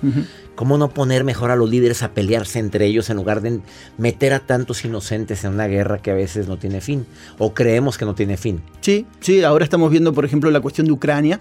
¿Cómo 0.54 0.78
no 0.78 0.90
poner 0.90 1.24
mejor 1.24 1.50
a 1.50 1.56
los 1.56 1.68
líderes 1.68 2.02
a 2.02 2.12
pelearse 2.12 2.58
entre 2.58 2.86
ellos 2.86 3.08
en 3.10 3.16
lugar 3.16 3.40
de 3.40 3.60
meter 3.98 4.34
a 4.34 4.40
tantos 4.40 4.84
inocentes 4.84 5.44
en 5.44 5.54
una 5.54 5.66
guerra 5.66 5.98
que 5.98 6.10
a 6.10 6.14
veces 6.14 6.46
no 6.46 6.58
tiene 6.58 6.80
fin? 6.80 7.06
O 7.38 7.54
creemos 7.54 7.98
que 7.98 8.04
no 8.04 8.14
tiene 8.14 8.36
fin. 8.36 8.60
Sí, 8.80 9.06
sí, 9.20 9.42
ahora 9.42 9.64
estamos 9.64 9.90
viendo, 9.90 10.12
por 10.12 10.24
ejemplo, 10.24 10.50
la 10.50 10.60
cuestión 10.60 10.86
de 10.86 10.92
Ucrania, 10.92 11.40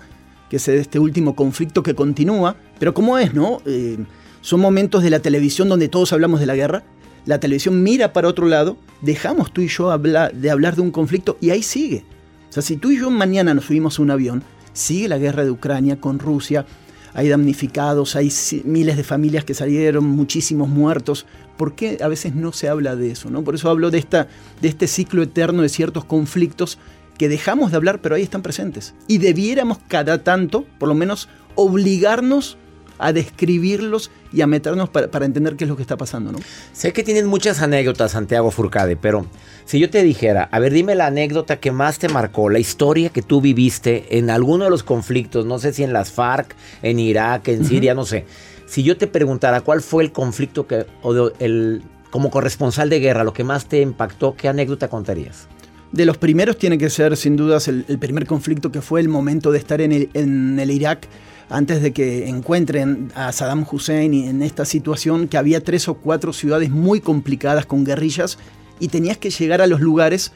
que 0.50 0.56
es 0.56 0.68
este 0.68 0.98
último 0.98 1.36
conflicto 1.36 1.84
que 1.84 1.94
continúa. 1.94 2.56
Pero 2.80 2.94
¿cómo 2.94 3.18
es, 3.18 3.34
no? 3.34 3.62
Eh, 3.66 3.98
son 4.42 4.60
momentos 4.60 5.04
de 5.04 5.10
la 5.10 5.20
televisión 5.20 5.70
donde 5.70 5.88
todos 5.88 6.14
hablamos 6.14 6.40
de 6.40 6.46
la 6.46 6.56
guerra. 6.56 6.84
La 7.26 7.40
televisión 7.40 7.84
mira 7.84 8.14
para 8.14 8.28
otro 8.28 8.48
lado, 8.48 8.78
dejamos 9.02 9.54
tú 9.54 9.62
y 9.62 9.68
yo 9.68 9.96
de 9.98 10.50
hablar 10.50 10.76
de 10.76 10.82
un 10.82 10.92
conflicto 10.92 11.38
y 11.40 11.52
ahí 11.52 11.62
sigue. 11.62 12.04
O 12.50 12.54
sea, 12.54 12.64
si 12.64 12.78
tú 12.78 12.92
y 12.92 13.00
yo 13.00 13.10
mañana 13.12 13.54
nos 13.54 13.66
subimos 13.66 14.00
a 14.00 14.02
un 14.02 14.12
avión, 14.12 14.44
sigue 14.74 15.08
la 15.08 15.18
guerra 15.18 15.44
de 15.44 15.52
Ucrania 15.52 16.02
con 16.02 16.20
Rusia, 16.20 16.66
hay 17.14 17.30
damnificados, 17.30 18.16
hay 18.16 18.32
miles 18.64 18.98
de 18.98 19.04
familias 19.04 19.44
que 19.44 19.54
salieron, 19.54 20.06
muchísimos 20.06 20.70
muertos. 20.70 21.26
¿Por 21.58 21.76
qué 21.76 22.00
a 22.02 22.08
veces 22.08 22.36
no 22.36 22.54
se 22.54 22.70
habla 22.70 22.96
de 22.96 23.12
eso? 23.12 23.30
¿no? 23.30 23.44
Por 23.44 23.56
eso 23.56 23.70
hablo 23.70 23.92
de, 23.92 23.98
esta, 23.98 24.28
de 24.62 24.68
este 24.68 24.88
ciclo 24.88 25.24
eterno 25.24 25.62
de 25.62 25.70
ciertos 25.70 26.06
conflictos 26.06 26.78
que 27.18 27.30
dejamos 27.30 27.72
de 27.72 27.78
hablar, 27.78 28.02
pero 28.02 28.16
ahí 28.16 28.24
están 28.24 28.42
presentes. 28.42 28.96
Y 29.08 29.20
debiéramos 29.20 29.78
cada 29.88 30.24
tanto, 30.24 30.66
por 30.80 30.90
lo 30.90 30.96
menos, 30.96 31.30
obligarnos 31.56 32.58
a 33.02 33.14
describirlos 33.14 34.12
y 34.32 34.42
a 34.42 34.48
meternos 34.48 34.90
para, 34.90 35.26
entender 35.26 35.56
qué 35.56 35.66
es 35.66 35.70
lo 35.70 35.76
que 35.76 35.82
está 35.82 35.98
pasando, 35.98 36.32
¿no? 36.32 36.40
Sé 36.72 36.94
que 36.94 37.04
tienen 37.04 37.26
muchas 37.26 37.62
anécdotas, 37.62 38.12
Santiago 38.12 38.52
Furcade, 38.52 38.96
pero 38.96 39.26
si 39.66 39.80
yo 39.80 39.90
te 39.90 40.04
dijera, 40.04 40.48
a 40.52 40.60
ver, 40.60 40.72
dime 40.72 40.96
la 40.96 41.08
anécdota 41.08 41.60
que 41.60 41.72
más 41.72 42.00
te 42.00 42.08
marcó, 42.08 42.50
la 42.50 42.60
historia 42.60 43.10
que 43.10 43.22
tú 43.22 43.42
viviste 43.42 44.18
en 44.18 44.30
alguno 44.30 44.66
de 44.66 44.70
los 44.70 44.84
conflictos, 44.84 45.46
no 45.46 45.60
sé 45.60 45.74
si 45.74 45.84
en 45.84 45.94
las 45.94 46.12
FARC, 46.12 46.56
en 46.82 47.00
Irak, 47.00 47.48
en 47.50 47.66
Siria, 47.66 47.94
no 47.94 48.06
sé. 48.06 48.26
Si 48.68 48.84
yo 48.84 48.96
te 48.96 49.08
preguntara 49.08 49.62
cuál 49.62 49.82
fue 49.82 50.04
el 50.04 50.12
conflicto 50.12 50.66
que, 50.66 50.86
o 51.02 51.32
el, 51.40 51.84
como 52.10 52.30
corresponsal 52.30 52.90
de 52.90 53.00
guerra, 53.00 53.24
lo 53.24 53.34
que 53.34 53.44
más 53.44 53.66
te 53.66 53.82
impactó, 53.82 54.36
¿qué 54.36 54.48
anécdota 54.48 54.88
contarías? 54.88 55.48
De 55.92 56.06
los 56.06 56.18
primeros 56.18 56.58
tiene 56.58 56.78
que 56.78 56.90
ser 56.90 57.18
sin 57.18 57.36
dudas 57.36 57.68
el, 57.68 57.84
primer 58.00 58.26
conflicto 58.26 58.72
que 58.72 58.82
fue 58.82 59.02
el 59.02 59.10
momento 59.10 59.52
de 59.52 59.58
estar 59.58 59.82
en 59.82 59.92
el, 59.92 60.10
en 60.14 60.58
el 60.58 60.72
Irak 60.72 61.08
antes 61.52 61.82
de 61.82 61.92
que 61.92 62.30
encuentren 62.30 63.12
a 63.14 63.32
Saddam 63.32 63.66
Hussein 63.70 64.14
en 64.14 64.42
esta 64.42 64.64
situación, 64.64 65.28
que 65.28 65.38
había 65.38 65.64
tres 65.64 65.88
o 65.90 65.96
cuatro 65.96 66.32
ciudades 66.32 66.72
muy 66.72 67.02
complicadas 67.02 67.66
con 67.66 67.84
guerrillas 67.84 68.38
y 68.80 68.88
tenías 68.88 69.18
que 69.18 69.30
llegar 69.30 69.62
a 69.62 69.68
los 69.68 69.82
lugares 69.82 70.32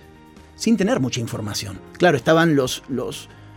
sin 0.55 0.75
tener 0.75 0.99
mucha 0.99 1.21
información. 1.21 1.79
Claro, 1.93 2.17
estaban 2.17 2.55
los, 2.55 2.83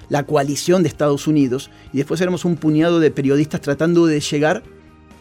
la 0.09 0.23
coalición 0.23 0.83
de 0.83 0.88
Estados 0.88 1.27
Unidos 1.27 1.71
y 1.93 1.99
después 1.99 2.21
éramos 2.21 2.45
un 2.45 2.57
puñado 2.57 3.00
de 3.00 3.11
periodistas 3.11 3.61
tratando 3.61 4.07
de 4.07 4.21
llegar 4.21 4.62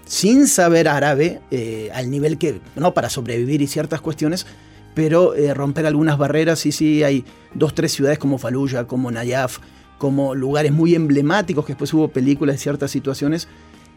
sin 0.05 0.47
saber 0.47 0.87
árabe 0.87 1.41
eh, 1.51 1.89
al 1.93 2.09
nivel 2.09 2.37
que, 2.37 2.61
no 2.75 2.93
para 2.93 3.09
sobrevivir 3.09 3.61
y 3.63 3.67
ciertas 3.67 3.99
cuestiones, 3.99 4.45
pero 4.93 5.33
eh, 5.33 5.53
romper 5.55 5.87
algunas 5.87 6.17
barreras. 6.17 6.65
Y 6.65 6.71
sí, 6.71 7.03
hay 7.03 7.25
dos, 7.55 7.73
tres 7.73 7.91
ciudades 7.91 8.19
como 8.19 8.37
Fallujah, 8.37 8.85
como 8.85 9.11
Nayaf, 9.11 9.57
como 9.97 10.35
lugares 10.35 10.71
muy 10.71 10.95
emblemáticos, 10.95 11.65
que 11.65 11.73
después 11.73 11.93
hubo 11.93 12.09
películas 12.09 12.55
de 12.55 12.59
ciertas 12.59 12.91
situaciones, 12.91 13.47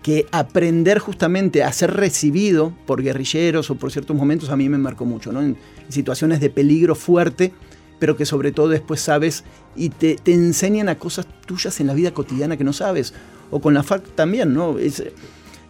que 0.03 0.27
aprender 0.33 0.99
justamente 0.99 1.63
a 1.63 1.73
ser 1.73 1.93
recibido 1.93 2.73
por 2.87 3.03
guerrilleros 3.03 3.71
o 3.71 3.75
por 3.75 3.93
ciertos 3.93 4.17
momentos 4.17 4.49
a 4.49 4.57
mí 4.57 4.69
me 4.69 4.79
marcó 4.79 5.05
mucho, 5.05 5.31
¿no? 5.31 5.43
En, 5.43 5.57
situaciones 5.89 6.41
de 6.41 6.51
peligro 6.51 6.95
fuerte, 6.95 7.53
pero 7.99 8.17
que 8.17 8.25
sobre 8.25 8.53
todo 8.53 8.69
después 8.69 9.01
sabes 9.01 9.45
y 9.77 9.91
te, 9.91 10.17
enseñan 10.27 10.89
a 10.89 10.95
cosas 10.95 11.27
tuyas 11.47 11.81
en 11.81 11.89
la 11.89 11.95
vida 11.95 12.13
cotidiana 12.13 12.57
que 12.57 12.65
no 12.65 12.73
sabes. 12.73 13.13
O 13.51 13.61
con 13.61 13.75
la 13.75 13.83
FARC 13.83 14.15
también, 14.15 14.55
¿no? 14.55 14.79
Es, 14.79 15.03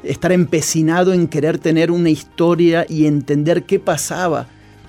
estar 0.03 0.33
empecinado 0.33 1.13
en 1.13 1.27
querer 1.27 1.59
tener 1.59 1.91
una 1.91 2.11
historia 2.11 2.87
y 2.89 3.07
entender 3.07 3.65
qué 3.65 3.79
pasaba 3.79 4.47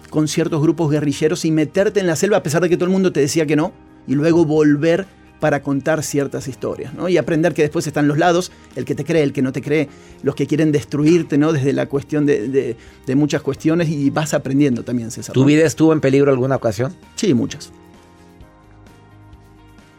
con 0.10 0.28
ciertos 0.28 0.62
grupos 0.62 0.92
guerrilleros 0.92 1.46
y 1.46 1.52
meterte 1.52 2.00
en 2.00 2.08
la 2.08 2.16
selva 2.16 2.38
a 2.38 2.44
pesar 2.44 2.62
de 2.62 2.70
que 2.70 2.76
todo 2.76 2.86
el 2.86 2.92
mundo 2.92 3.12
te 3.12 3.22
decía 3.22 3.46
que 3.46 3.56
no, 3.56 3.72
y 4.08 4.14
luego 4.14 4.46
volver 4.46 5.08
para 5.42 5.64
contar 5.64 6.04
ciertas 6.04 6.48
historias, 6.48 6.94
¿no? 6.94 7.10
Y 7.10 7.18
aprender 7.18 7.56
que 7.56 7.64
después 7.64 7.88
están 7.88 8.08
los 8.08 8.20
lados, 8.20 8.52
el 8.76 8.86
que 8.86 8.94
te 8.94 9.04
cree, 9.04 9.24
el 9.24 9.34
que 9.34 9.42
no 9.42 9.52
te 9.52 9.62
cree, 9.62 9.90
los 10.22 10.36
que 10.36 10.46
quieren 10.46 10.72
destruirte, 10.72 11.36
¿no? 11.40 11.52
Desde 11.52 11.74
la 11.74 11.88
cuestión 11.88 12.28
de, 12.28 12.78
muchas 13.16 13.42
cuestiones 13.42 13.90
y 13.90 14.12
vas 14.12 14.36
aprendiendo 14.36 14.84
también, 14.84 15.10
César. 15.10 15.34
¿Tu 15.34 15.44
vida 15.44 15.66
estuvo 15.66 15.92
en 15.94 16.00
peligro 16.00 16.32
alguna 16.32 16.56
ocasión? 16.56 16.96
Sí, 17.16 17.34
muchas. 17.34 17.72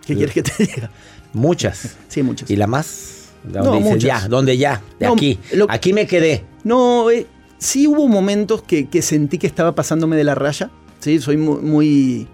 ¿Qué 0.07 0.15
quieres 0.15 0.33
que 0.33 0.45
te 0.45 0.53
diga? 0.65 0.91
Muchas. 1.33 1.97
Sí, 2.09 2.23
muchas. 2.23 2.49
¿Y 2.49 2.57
la 2.57 2.69
más? 2.69 3.33
no, 3.43 3.81
muchas. 3.81 4.03
ya, 4.03 4.29
¿dónde 4.29 4.57
ya? 4.57 4.81
De 5.01 5.07
aquí. 5.07 5.41
aquí 5.69 5.93
me 5.93 6.07
quedé. 6.07 6.45
No, 6.63 7.11
eh, 7.11 7.27
sí 7.59 7.89
hubo 7.89 8.07
momentos 8.07 8.63
que, 8.63 8.87
sentí 9.03 9.39
que 9.39 9.49
estaba 9.49 9.75
pasándome 9.75 10.15
de 10.17 10.23
la 10.23 10.37
raya. 10.37 10.71
Sí, 11.01 11.19
soy 11.19 11.37
muy 11.37 12.29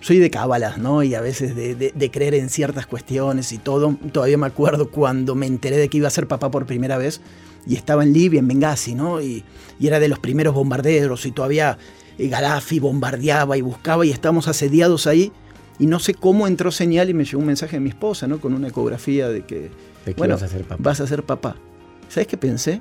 soy 0.00 0.18
de 0.18 0.30
cábalas, 0.30 0.78
¿no? 0.78 1.02
Y 1.02 1.14
a 1.14 1.20
veces 1.20 1.56
de, 1.56 2.10
creer 2.10 2.34
en 2.34 2.48
ciertas 2.48 2.86
cuestiones 2.86 3.52
y 3.52 3.58
todo. 3.58 3.96
Todavía 4.12 4.38
me 4.38 4.46
acuerdo 4.46 4.90
cuando 4.90 5.34
me 5.34 5.46
enteré 5.46 5.76
de 5.76 5.88
que 5.88 5.98
iba 5.98 6.08
a 6.08 6.10
ser 6.10 6.26
papá 6.26 6.50
por 6.50 6.66
primera 6.66 6.98
vez 6.98 7.20
y 7.66 7.74
estaba 7.74 8.04
en 8.04 8.12
Libia, 8.12 8.38
en 8.38 8.48
Benghazi, 8.48 8.94
¿no? 8.94 9.20
Y, 9.20 9.44
era 9.80 10.00
de 10.00 10.08
los 10.08 10.18
primeros 10.18 10.54
bombarderos 10.54 11.26
y 11.26 11.32
todavía 11.32 11.76
eh, 12.18 12.28
Gaddafi 12.28 12.78
bombardeaba 12.78 13.58
y 13.58 13.60
buscaba 13.60 14.06
y 14.06 14.10
estábamos 14.10 14.48
asediados 14.48 15.06
ahí. 15.06 15.32
Y 15.78 15.86
no 15.86 15.98
sé 15.98 16.14
cómo 16.14 16.46
entró 16.46 16.70
señal 16.70 17.10
y 17.10 17.14
me 17.14 17.24
llegó 17.24 17.40
un 17.40 17.46
mensaje 17.46 17.76
de 17.76 17.80
mi 17.80 17.90
esposa, 17.90 18.26
¿no? 18.26 18.40
Con 18.40 18.54
una 18.54 18.68
ecografía 18.68 19.28
de 19.28 19.44
que, 19.44 19.70
bueno, 20.16 20.34
vas 20.34 20.42
a 20.44 20.48
ser 20.48 20.64
papá. 20.64 20.82
Vas 20.82 21.00
a 21.00 21.06
ser 21.06 21.22
papá. 21.24 21.56
¿Sabes 22.08 22.26
qué 22.26 22.38
pensé? 22.38 22.80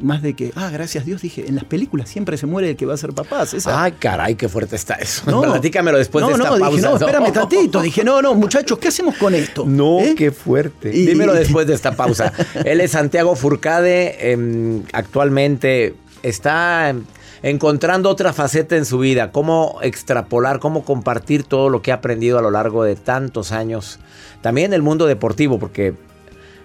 Más 0.00 0.22
de 0.22 0.34
que, 0.34 0.52
ah, 0.56 0.70
gracias 0.70 1.02
a 1.02 1.06
Dios, 1.06 1.22
dije, 1.22 1.46
en 1.48 1.54
las 1.54 1.64
películas 1.64 2.08
siempre 2.08 2.36
se 2.36 2.46
muere 2.46 2.70
el 2.70 2.76
que 2.76 2.86
va 2.86 2.94
a 2.94 2.96
ser 2.96 3.12
papá. 3.12 3.44
Ay, 3.66 3.92
caray, 3.92 4.34
qué 4.34 4.48
fuerte 4.48 4.76
está 4.76 4.94
eso. 4.94 5.30
No, 5.30 5.42
Platícamelo 5.52 5.98
después 5.98 6.26
de 6.26 6.32
esta 6.32 6.44
no, 6.44 6.58
pausa. 6.58 6.70
Dije, 6.70 6.82
no, 6.82 6.96
espérame 6.96 7.32
tantito. 7.32 7.82
Dije, 7.82 8.04
no, 8.04 8.22
no, 8.22 8.34
muchachos, 8.34 8.78
¿qué 8.78 8.88
hacemos 8.88 9.16
con 9.16 9.34
esto? 9.34 9.64
No, 9.66 10.00
¿Eh? 10.00 10.14
qué 10.16 10.30
fuerte. 10.30 10.90
Dímelo 10.90 11.32
después 11.34 11.66
de 11.66 11.74
esta 11.74 11.92
pausa. 11.92 12.32
Él 12.64 12.80
es 12.80 12.92
Santiago 12.92 13.34
Furcade, 13.36 14.32
em, 14.32 14.82
actualmente 14.92 15.94
está 16.22 16.94
encontrando 17.42 18.10
otra 18.10 18.32
faceta 18.32 18.76
en 18.76 18.84
su 18.84 18.98
vida, 18.98 19.30
cómo 19.30 19.78
extrapolar, 19.82 20.58
cómo 20.58 20.84
compartir 20.84 21.44
todo 21.44 21.68
lo 21.68 21.82
que 21.82 21.92
ha 21.92 21.96
aprendido 21.96 22.38
a 22.38 22.42
lo 22.42 22.50
largo 22.50 22.82
de 22.84 22.96
tantos 22.96 23.52
años. 23.52 23.98
También 24.40 24.72
el 24.72 24.82
mundo 24.82 25.06
deportivo, 25.06 25.58
porque 25.58 25.94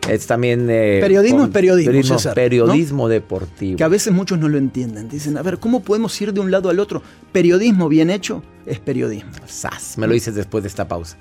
es 0.09 0.27
también... 0.27 0.67
eh, 0.69 0.99
periodismo 1.01 1.45
es 1.45 1.49
periodismo, 1.49 2.17
Periodismo 2.33 3.07
deportivo. 3.07 3.77
Que 3.77 3.83
a 3.83 3.87
veces 3.87 4.13
muchos 4.13 4.39
no 4.39 4.49
lo 4.49 4.57
entienden. 4.57 5.09
Dicen, 5.09 5.37
a 5.37 5.41
ver, 5.41 5.59
¿cómo 5.59 5.81
podemos 5.81 6.19
ir 6.21 6.33
de 6.33 6.39
un 6.39 6.51
lado 6.51 6.69
al 6.69 6.79
otro? 6.79 7.01
Periodismo 7.31 7.89
bien 7.89 8.09
hecho 8.09 8.43
es 8.65 8.79
periodismo. 8.79 9.31
Sas, 9.45 9.97
me 9.97 10.07
lo 10.07 10.13
dices 10.13 10.35
después 10.35 10.63
de 10.63 10.69
esta 10.69 10.87
pausa. 10.87 11.17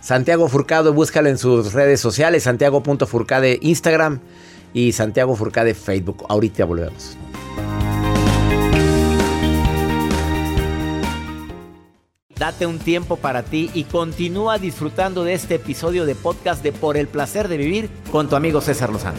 Santiago 0.00 0.48
Furcado, 0.48 0.94
búscalo 0.94 1.28
en 1.28 1.36
sus 1.36 1.72
redes 1.72 2.00
sociales, 2.00 2.44
santiago.furcade 2.44 3.58
Instagram 3.60 4.20
y 4.72 4.92
Santiago 4.92 5.36
Furcade 5.36 5.74
Facebook. 5.74 6.24
Ahorita 6.28 6.64
volvemos. 6.64 7.16
Date 12.40 12.64
un 12.64 12.78
tiempo 12.78 13.16
para 13.16 13.42
ti 13.42 13.70
y 13.74 13.84
continúa 13.84 14.56
disfrutando 14.56 15.24
de 15.24 15.34
este 15.34 15.56
episodio 15.56 16.06
de 16.06 16.14
podcast 16.14 16.62
de 16.62 16.72
Por 16.72 16.96
el 16.96 17.06
placer 17.06 17.48
de 17.48 17.58
vivir 17.58 17.90
con 18.10 18.30
tu 18.30 18.34
amigo 18.34 18.62
César 18.62 18.88
Lozano. 18.88 19.18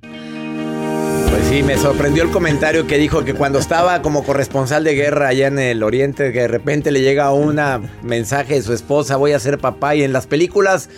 Pues 0.00 1.46
sí, 1.50 1.62
me 1.62 1.76
sorprendió 1.76 2.22
el 2.22 2.30
comentario 2.30 2.86
que 2.86 2.96
dijo 2.96 3.22
que 3.22 3.34
cuando 3.34 3.58
estaba 3.58 4.00
como 4.00 4.24
corresponsal 4.24 4.82
de 4.82 4.94
guerra 4.94 5.28
allá 5.28 5.48
en 5.48 5.58
el 5.58 5.82
oriente, 5.82 6.32
que 6.32 6.40
de 6.40 6.48
repente 6.48 6.90
le 6.90 7.02
llega 7.02 7.30
un 7.34 7.60
mensaje 8.02 8.54
de 8.54 8.62
su 8.62 8.72
esposa, 8.72 9.16
voy 9.16 9.32
a 9.32 9.40
ser 9.40 9.58
papá, 9.58 9.94
y 9.94 10.04
en 10.04 10.14
las 10.14 10.26
películas 10.26 10.88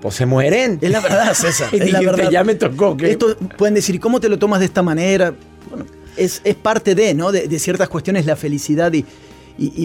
pues 0.00 0.16
se 0.16 0.26
mueren. 0.26 0.80
Es 0.80 0.90
la 0.90 0.98
verdad, 0.98 1.32
César. 1.32 1.68
es 1.72 1.92
la 1.92 2.00
verdad. 2.00 2.28
Ya 2.28 2.42
me 2.42 2.56
tocó. 2.56 2.96
Esto 3.02 3.36
pueden 3.56 3.74
decir, 3.74 3.94
¿y 3.94 4.00
cómo 4.00 4.18
te 4.18 4.28
lo 4.28 4.36
tomas 4.36 4.58
de 4.58 4.66
esta 4.66 4.82
manera? 4.82 5.32
Bueno, 5.70 5.84
es, 6.18 6.40
parte 6.62 6.94
de, 6.94 7.14
¿no? 7.14 7.32
De, 7.32 7.58
ciertas 7.58 7.88
cuestiones, 7.88 8.26
la 8.26 8.36
felicidad 8.36 8.92
y, 8.92 9.04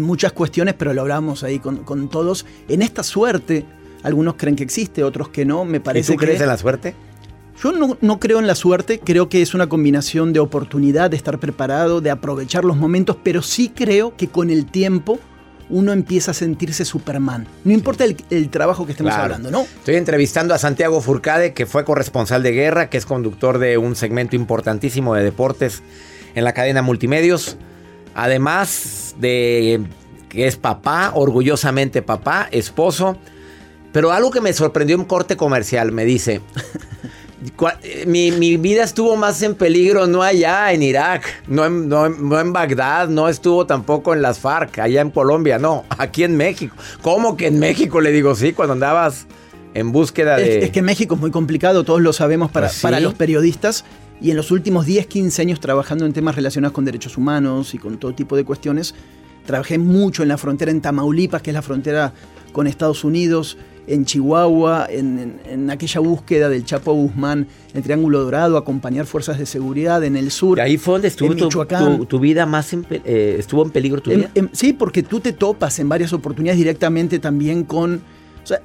muchas 0.02 0.34
cuestiones, 0.34 0.76
pero 0.76 0.94
lo 0.94 1.02
hablamos 1.02 1.44
ahí 1.44 1.60
con, 1.60 2.10
todos. 2.10 2.46
En 2.68 2.82
esta 2.82 3.04
suerte, 3.04 3.66
algunos 4.04 4.36
creen 4.36 4.56
que 4.56 4.64
existe, 4.64 5.04
otros 5.04 5.30
que 5.30 5.46
no. 5.46 5.66
Me 5.66 5.80
parece 5.80 6.14
¿Y 6.14 6.16
tú 6.16 6.20
crees 6.20 6.42
en 6.42 6.48
la 6.48 6.58
suerte? 6.58 6.96
Yo 7.62 7.72
no, 7.72 7.98
no, 8.02 8.20
creo 8.20 8.40
en 8.40 8.48
la 8.48 8.56
suerte, 8.56 9.00
creo 9.00 9.30
que 9.30 9.42
es 9.42 9.54
una 9.54 9.70
combinación 9.70 10.34
de 10.34 10.40
oportunidad, 10.40 11.12
de 11.12 11.18
estar 11.18 11.40
preparado, 11.40 12.02
de 12.02 12.10
aprovechar 12.10 12.66
los 12.66 12.78
momentos, 12.78 13.16
pero 13.24 13.42
sí 13.42 13.72
creo 13.74 14.18
que 14.18 14.28
con 14.28 14.50
el 14.50 14.66
tiempo 14.66 15.20
uno 15.70 15.92
empieza 15.92 16.32
a 16.32 16.34
sentirse 16.34 16.86
Superman. 16.86 17.48
No 17.64 17.74
importa 17.74 18.06
el, 18.06 18.50
trabajo 18.50 18.86
que 18.86 18.92
estemos 18.92 19.14
hablando, 19.14 19.50
¿no? 19.50 19.62
Estoy 19.62 19.96
entrevistando 19.96 20.54
a 20.54 20.58
Santiago 20.58 21.02
Furcade, 21.02 21.54
que 21.54 21.66
fue 21.66 21.86
corresponsal 21.86 22.44
de 22.44 22.52
guerra, 22.52 22.90
que 22.90 22.98
es 22.98 23.06
conductor 23.06 23.58
de 23.58 23.78
un 23.78 23.96
segmento 23.96 24.36
importantísimo 24.36 25.16
de 25.16 25.24
deportes 25.24 25.82
en 26.36 26.44
la 26.44 26.54
cadena 26.54 26.82
Multimedios. 26.82 27.58
Además 28.16 29.16
de 29.18 29.82
que 30.30 30.48
es 30.48 30.58
papá, 30.58 31.12
orgullosamente 31.14 32.02
papá, 32.02 32.48
esposo. 32.52 33.18
Pero 33.92 34.12
algo 34.12 34.32
que 34.32 34.42
me 34.42 34.52
sorprendió 34.54 34.96
en 34.96 35.06
corte 35.06 35.38
comercial, 35.38 35.92
me 35.92 36.04
dice, 36.04 36.42
mi, 38.08 38.58
vida 38.58 38.84
estuvo 38.84 39.16
más 39.16 39.42
en 39.44 39.54
peligro 39.54 40.08
no 40.08 40.24
allá 40.24 40.74
en 40.74 40.82
Irak, 40.82 41.24
no 41.48 41.66
en, 41.66 41.88
no, 41.88 42.06
en, 42.40 42.54
Bagdad, 42.54 43.10
no 43.10 43.30
estuvo 43.30 43.68
tampoco 43.68 44.14
en 44.14 44.24
las 44.24 44.40
FARC, 44.40 44.80
allá 44.80 45.02
en 45.02 45.12
Colombia, 45.12 45.60
no, 45.60 45.86
aquí 45.98 46.24
en 46.24 46.36
México. 46.36 46.76
¿Cómo 47.04 47.38
que 47.38 47.48
en 47.48 47.60
México? 47.60 48.02
Le 48.02 48.12
digo, 48.12 48.36
sí, 48.36 48.54
cuando 48.54 48.74
andabas 48.74 49.28
en 49.76 49.92
búsqueda 49.92 50.38
de... 50.38 50.66
Es, 50.66 50.72
que 50.72 50.82
México 50.82 51.14
es 51.14 51.22
muy 51.22 51.32
complicado, 51.32 51.84
todos 51.84 52.02
lo 52.02 52.14
sabemos 52.14 52.50
para, 52.50 52.68
pues 52.68 52.82
para 52.82 53.00
los 53.00 53.14
periodistas 53.14 53.86
y 54.24 54.32
en 54.32 54.38
los 54.38 54.52
últimos 54.52 54.86
10, 54.86 55.06
15 55.08 55.42
años 55.42 55.60
trabajando 55.60 56.06
en 56.06 56.14
temas 56.14 56.36
relacionados 56.36 56.74
con 56.74 56.86
derechos 56.86 57.18
humanos 57.18 57.74
y 57.74 57.78
con 57.78 57.98
todo 57.98 58.14
tipo 58.14 58.38
de 58.38 58.46
cuestiones, 58.46 58.96
trabajé 59.46 59.78
mucho 59.78 60.24
en 60.24 60.30
la 60.30 60.38
frontera 60.38 60.72
en 60.72 60.80
Tamaulipas, 60.80 61.42
que 61.42 61.50
es 61.50 61.54
la 61.54 61.62
frontera 61.62 62.14
con 62.54 62.66
Estados 62.66 63.04
Unidos, 63.04 63.58
en 63.86 64.06
Chihuahua, 64.06 64.88
en, 64.90 65.70
aquella 65.70 66.00
búsqueda 66.00 66.48
del 66.48 66.64
Chapo 66.64 66.94
Guzmán, 66.94 67.48
en 67.74 67.84
Triángulo 67.84 68.24
Dorado, 68.24 68.56
acompañar 68.56 69.06
fuerzas 69.06 69.38
de 69.38 69.46
seguridad 69.46 70.02
en 70.06 70.16
el 70.16 70.32
sur. 70.32 70.58
¿Y 70.58 70.62
ahí 70.62 70.78
fue 70.78 70.94
donde 70.94 71.10
estuvo 71.10 71.36
tu, 72.06 72.20
vida 72.20 72.46
más 72.46 72.74
eh, 72.74 73.36
estuvo 73.38 73.64
en 73.64 73.72
peligro 73.72 74.02
tu 74.02 74.12
vida? 74.12 74.32
sí, 74.54 74.72
porque 74.72 75.04
tú 75.04 75.20
te 75.20 75.34
topas 75.34 75.80
en 75.80 75.90
varias 75.90 76.14
oportunidades 76.14 76.58
directamente 76.58 77.20
también 77.20 77.66
con. 77.66 77.96
O 78.42 78.48
sea, 78.48 78.62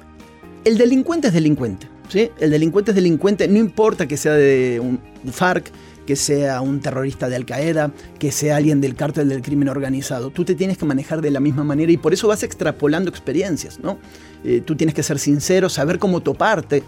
el 0.63 0.77
delincuente 0.77 1.27
es 1.27 1.33
delincuente. 1.33 1.98
El 2.13 2.49
delincuente 2.49 2.91
es 2.91 2.95
delincuente, 2.95 3.47
no 3.47 3.57
importa 3.59 4.07
que 4.07 4.17
sea 4.17 4.33
de 4.33 4.79
un 4.79 4.99
FARC, 5.31 5.71
que 6.07 6.15
sea 6.15 6.61
un 6.61 6.79
terrorista 6.79 7.29
de 7.29 7.35
Al 7.35 7.45
Qaeda, 7.45 7.91
que 8.17 8.31
sea 8.31 8.55
alguien 8.55 8.81
del 8.81 8.95
cártel 8.95 9.29
del 9.29 9.43
crimen 9.43 9.69
organizado. 9.69 10.31
Tú 10.31 10.43
te 10.43 10.55
tienes 10.55 10.79
que 10.79 10.85
manejar 10.85 11.21
de 11.21 11.29
la 11.29 11.39
misma 11.39 11.63
manera 11.63 11.91
y 11.91 11.97
por 11.97 12.13
eso 12.13 12.27
vas 12.27 12.41
extrapolando 12.41 13.11
experiencias, 13.11 13.79
¿no? 13.79 13.99
Eh, 14.43 14.63
tú 14.65 14.75
tienes 14.75 14.95
que 14.95 15.03
ser 15.03 15.19
sincero, 15.19 15.69
saber 15.69 15.99
cómo 15.99 16.21
toparte. 16.21 16.81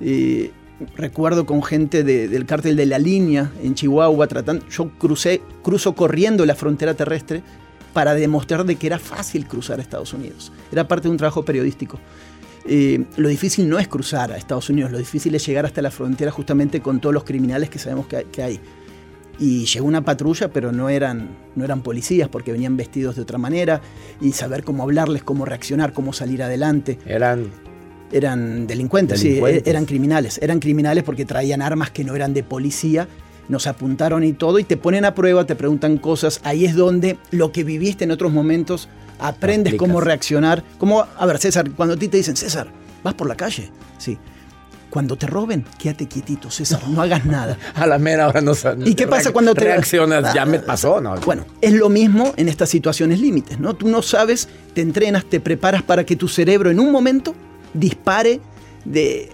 Eh, 0.00 0.52
recuerdo 0.96 1.44
con 1.44 1.64
gente 1.64 2.04
del 2.04 2.46
cártel 2.46 2.76
de 2.76 2.86
la 2.86 3.00
línea 3.00 3.50
en 3.64 3.74
Chihuahua, 3.74 4.28
tratando, 4.28 4.64
yo 4.68 4.90
crucé, 4.96 5.42
cruzo 5.64 5.96
corriendo 5.96 6.46
la 6.46 6.54
frontera 6.54 6.94
terrestre 6.94 7.42
para 7.92 8.14
demostrar 8.14 8.64
de 8.64 8.76
que 8.76 8.86
era 8.86 9.00
fácil 9.00 9.48
cruzar 9.48 9.80
Estados 9.80 10.12
Unidos. 10.12 10.52
Era 10.70 10.86
parte 10.86 11.08
de 11.08 11.10
un 11.10 11.16
trabajo 11.16 11.44
periodístico. 11.44 11.98
Eh, 12.68 13.04
lo 13.16 13.28
difícil 13.28 13.68
no 13.68 13.78
es 13.78 13.88
cruzar 13.88 14.30
a 14.30 14.36
Estados 14.36 14.68
Unidos, 14.68 14.92
lo 14.92 14.98
difícil 14.98 15.34
es 15.34 15.46
llegar 15.46 15.64
hasta 15.64 15.80
la 15.80 15.90
frontera 15.90 16.30
justamente 16.30 16.80
con 16.80 17.00
todos 17.00 17.14
los 17.14 17.24
criminales 17.24 17.70
que 17.70 17.78
sabemos 17.78 18.06
que 18.06 18.42
hay. 18.42 18.60
Y 19.40 19.66
llegó 19.66 19.86
una 19.86 20.04
patrulla, 20.04 20.48
pero 20.52 20.72
no 20.72 20.88
eran, 20.88 21.28
no 21.54 21.64
eran 21.64 21.82
policías 21.82 22.28
porque 22.28 22.52
venían 22.52 22.76
vestidos 22.76 23.16
de 23.16 23.22
otra 23.22 23.38
manera 23.38 23.80
y 24.20 24.32
saber 24.32 24.64
cómo 24.64 24.82
hablarles, 24.82 25.22
cómo 25.22 25.44
reaccionar, 25.44 25.92
cómo 25.92 26.12
salir 26.12 26.42
adelante. 26.42 26.98
Eran 27.06 27.50
eran 28.12 28.66
delincuentes, 28.66 29.20
sí, 29.20 29.38
e-, 29.38 29.62
eran 29.66 29.84
criminales. 29.84 30.38
Eran 30.42 30.60
criminales 30.60 31.04
porque 31.04 31.24
traían 31.24 31.62
armas 31.62 31.90
que 31.90 32.04
no 32.04 32.14
eran 32.14 32.34
de 32.34 32.42
policía, 32.42 33.08
nos 33.48 33.66
apuntaron 33.66 34.24
y 34.24 34.32
todo, 34.32 34.58
y 34.58 34.64
te 34.64 34.76
ponen 34.76 35.04
a 35.04 35.14
prueba, 35.14 35.46
te 35.46 35.54
preguntan 35.54 35.98
cosas. 35.98 36.40
Ahí 36.44 36.64
es 36.64 36.74
donde 36.74 37.18
lo 37.30 37.52
que 37.52 37.64
viviste 37.64 38.04
en 38.04 38.10
otros 38.10 38.32
momentos 38.32 38.88
aprendes 39.18 39.74
cómo 39.74 40.00
reaccionar. 40.00 40.62
Cómo, 40.78 41.04
a 41.16 41.26
ver, 41.26 41.38
César, 41.38 41.70
cuando 41.72 41.94
a 41.94 41.96
ti 41.96 42.08
te 42.08 42.16
dicen, 42.16 42.36
César, 42.36 42.68
vas 43.02 43.14
por 43.14 43.28
la 43.28 43.36
calle, 43.36 43.70
sí. 43.98 44.18
Cuando 44.90 45.16
te 45.16 45.26
roben, 45.26 45.66
quédate 45.78 46.08
quietito, 46.08 46.50
César, 46.50 46.80
no, 46.88 47.02
hagas 47.02 47.26
nada. 47.26 47.58
A 47.74 47.86
la 47.86 47.98
mera 47.98 48.26
hora 48.26 48.40
no 48.40 48.52
¿Y 48.86 48.94
qué 48.94 49.06
pasa 49.06 49.32
cuando 49.32 49.54
te 49.54 49.64
reaccionas? 49.64 50.32
ya 50.32 50.46
me 50.46 50.60
pasó, 50.60 50.98
¿no? 51.00 51.16
Bueno, 51.16 51.44
es 51.60 51.74
lo 51.74 51.90
mismo 51.90 52.32
en 52.36 52.48
estas 52.48 52.70
situaciones 52.70 53.20
límites, 53.20 53.60
¿no? 53.60 53.74
Tú 53.74 53.86
no 53.88 54.00
sabes, 54.00 54.48
te 54.72 54.80
entrenas, 54.80 55.26
te 55.26 55.40
preparas 55.40 55.82
para 55.82 56.04
que 56.04 56.16
tu 56.16 56.26
cerebro 56.26 56.70
en 56.70 56.80
un 56.80 56.90
momento 56.90 57.34
dispare 57.74 58.40
de 58.86 59.30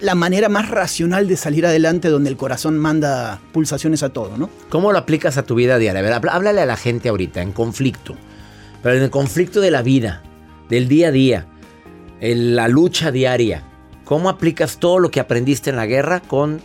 la 0.00 0.14
manera 0.14 0.48
más 0.48 0.68
racional 0.68 1.28
de 1.28 1.36
salir 1.36 1.66
adelante 1.66 2.08
donde 2.08 2.30
el 2.30 2.36
corazón 2.36 2.78
manda 2.78 3.40
pulsaciones 3.52 4.02
a 4.02 4.10
todo, 4.10 4.36
¿no? 4.36 4.50
¿Cómo 4.68 4.92
lo 4.92 4.98
aplicas 4.98 5.36
a 5.36 5.42
tu 5.44 5.54
vida 5.54 5.78
diaria? 5.78 6.00
A 6.00 6.02
ver, 6.02 6.30
háblale 6.30 6.60
a 6.60 6.66
la 6.66 6.76
gente 6.76 7.08
ahorita 7.08 7.42
en 7.42 7.52
conflicto. 7.52 8.16
Pero 8.82 8.96
en 8.96 9.02
el 9.02 9.10
conflicto 9.10 9.60
de 9.60 9.70
la 9.70 9.82
vida, 9.82 10.22
del 10.68 10.88
día 10.88 11.08
a 11.08 11.12
día, 11.12 11.46
en 12.20 12.56
la 12.56 12.68
lucha 12.68 13.10
diaria, 13.10 13.64
¿cómo 14.04 14.28
aplicas 14.28 14.78
todo 14.78 14.98
lo 14.98 15.10
que 15.10 15.20
aprendiste 15.20 15.70
en 15.70 15.76
la 15.76 15.86
guerra 15.86 16.20
con, 16.20 16.60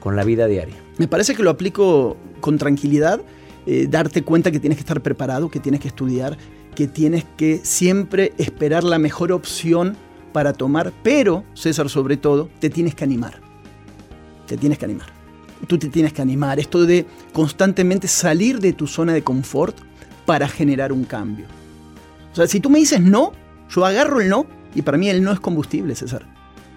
con 0.00 0.16
la 0.16 0.24
vida 0.24 0.46
diaria? 0.46 0.76
Me 0.98 1.08
parece 1.08 1.34
que 1.34 1.42
lo 1.42 1.50
aplico 1.50 2.16
con 2.40 2.58
tranquilidad, 2.58 3.20
eh, 3.66 3.86
darte 3.88 4.22
cuenta 4.22 4.50
que 4.50 4.60
tienes 4.60 4.78
que 4.78 4.82
estar 4.82 5.02
preparado, 5.02 5.50
que 5.50 5.60
tienes 5.60 5.80
que 5.80 5.88
estudiar, 5.88 6.36
que 6.74 6.86
tienes 6.86 7.24
que 7.36 7.60
siempre 7.62 8.32
esperar 8.38 8.84
la 8.84 8.98
mejor 8.98 9.32
opción 9.32 9.96
para 10.32 10.52
tomar, 10.52 10.92
pero, 11.02 11.44
César, 11.54 11.88
sobre 11.88 12.16
todo, 12.16 12.48
te 12.58 12.68
tienes 12.68 12.94
que 12.94 13.04
animar. 13.04 13.40
Te 14.46 14.56
tienes 14.56 14.78
que 14.78 14.84
animar. 14.84 15.06
Tú 15.68 15.78
te 15.78 15.88
tienes 15.88 16.12
que 16.12 16.20
animar. 16.20 16.58
Esto 16.58 16.84
de 16.84 17.06
constantemente 17.32 18.08
salir 18.08 18.58
de 18.58 18.72
tu 18.72 18.86
zona 18.86 19.14
de 19.14 19.22
confort 19.22 19.76
para 20.26 20.48
generar 20.48 20.92
un 20.92 21.04
cambio. 21.04 21.46
O 22.32 22.36
sea, 22.36 22.46
si 22.46 22.60
tú 22.60 22.70
me 22.70 22.78
dices 22.78 23.00
no, 23.00 23.32
yo 23.70 23.84
agarro 23.84 24.20
el 24.20 24.28
no 24.28 24.46
y 24.74 24.82
para 24.82 24.98
mí 24.98 25.08
el 25.08 25.22
no 25.22 25.32
es 25.32 25.40
combustible, 25.40 25.94
César. 25.94 26.26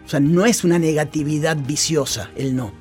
O 0.05 0.09
sea, 0.09 0.19
no 0.19 0.45
es 0.45 0.63
una 0.63 0.79
negatividad 0.79 1.57
viciosa 1.57 2.29
el 2.35 2.55
no. 2.55 2.71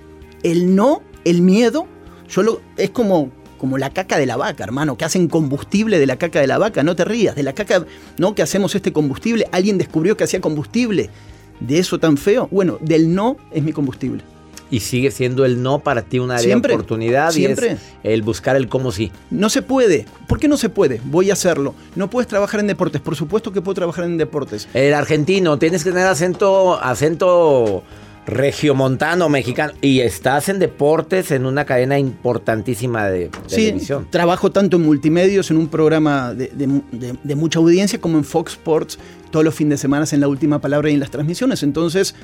El 0.43 0.77
no, 0.77 1.03
el 1.25 1.43
miedo, 1.43 1.89
yo 2.29 2.61
es 2.77 2.91
como, 2.91 3.33
como 3.59 3.79
la 3.79 3.91
caca 3.91 4.19
de 4.19 4.27
la 4.27 4.37
vaca, 4.37 4.63
hermano, 4.63 4.97
que 4.97 5.05
hacen 5.05 5.27
combustible 5.27 5.99
de 5.99 6.07
la 6.07 6.17
caca 6.17 6.41
de 6.41 6.47
la 6.47 6.59
vaca. 6.59 6.83
No 6.83 6.95
te 6.95 7.05
rías, 7.05 7.35
de 7.35 7.43
la 7.43 7.53
caca, 7.53 7.85
no, 8.19 8.35
que 8.35 8.43
hacemos 8.43 8.75
este 8.75 8.93
combustible. 8.93 9.49
Alguien 9.51 9.79
descubrió 9.79 10.17
que 10.17 10.25
hacía 10.25 10.41
combustible. 10.41 11.11
De 11.59 11.79
eso 11.79 11.99
tan 11.99 12.19
feo. 12.19 12.49
Bueno, 12.53 12.79
del 12.83 13.15
no 13.15 13.39
es 13.51 13.63
mi 13.63 13.73
combustible. 13.73 14.23
Y 14.71 14.81
sigue 14.81 15.11
siendo 15.11 15.45
el 15.45 15.63
no 15.63 15.79
para 15.79 16.03
ti 16.03 16.19
una 16.19 16.37
área 16.37 16.57
de 16.57 16.73
oportunidad 16.75 17.31
siempre. 17.31 17.69
y 17.69 17.71
es 17.73 17.81
el 18.03 18.23
buscar 18.23 18.57
el 18.57 18.69
cómo 18.69 18.91
sí. 18.91 19.13
No 19.31 19.49
se 19.49 19.63
puede. 19.63 20.07
¿Por 20.27 20.41
qué 20.41 20.49
no 20.49 20.57
se 20.57 20.69
puede? 20.69 21.01
Voy 21.05 21.31
a 21.31 21.35
hacerlo. 21.35 21.75
No 21.95 22.11
puedes 22.11 22.29
trabajar 22.29 22.61
en 22.61 22.67
deportes. 22.67 23.01
Por 23.01 23.15
supuesto 23.17 23.53
que 23.53 23.61
puedo 23.61 23.75
trabajar 23.75 24.05
en 24.05 24.17
deportes. 24.17 24.69
El 24.75 24.95
argentino, 24.95 25.59
tienes 25.59 25.85
que 25.85 25.91
tener 25.91 26.07
acento, 26.07 26.83
acento 26.83 27.85
Regiomontano, 28.27 29.29
mexicano. 29.29 29.73
Y 29.81 30.01
estás 30.01 30.49
en 30.49 30.59
deportes 30.59 31.31
en 31.31 31.47
una 31.47 31.65
cadena 31.65 31.97
importantísima 31.97 33.07
de, 33.07 33.31
televisión. 33.49 34.03
Sí, 34.03 34.09
trabajo 34.11 34.51
tanto 34.51 34.77
en 34.77 34.83
multimedios, 34.83 35.53
en 35.53 35.59
un 35.59 35.69
programa 35.69 36.35
de, 36.35 36.51
de, 36.53 37.35
mucha 37.37 37.61
audiencia, 37.61 38.01
como 38.01 38.19
en 38.19 38.25
Fox 38.25 38.55
Sports, 38.55 38.99
todos 39.31 39.45
los 39.45 39.55
fines 39.55 39.79
de 39.79 39.83
semana 39.83 40.07
en 40.11 40.21
la 40.21 40.27
última 40.27 40.61
palabra 40.61 40.91
y 40.91 40.95
en 40.95 41.01
las 41.01 41.11
transmisiones. 41.13 41.63
Entonces, 41.63 42.17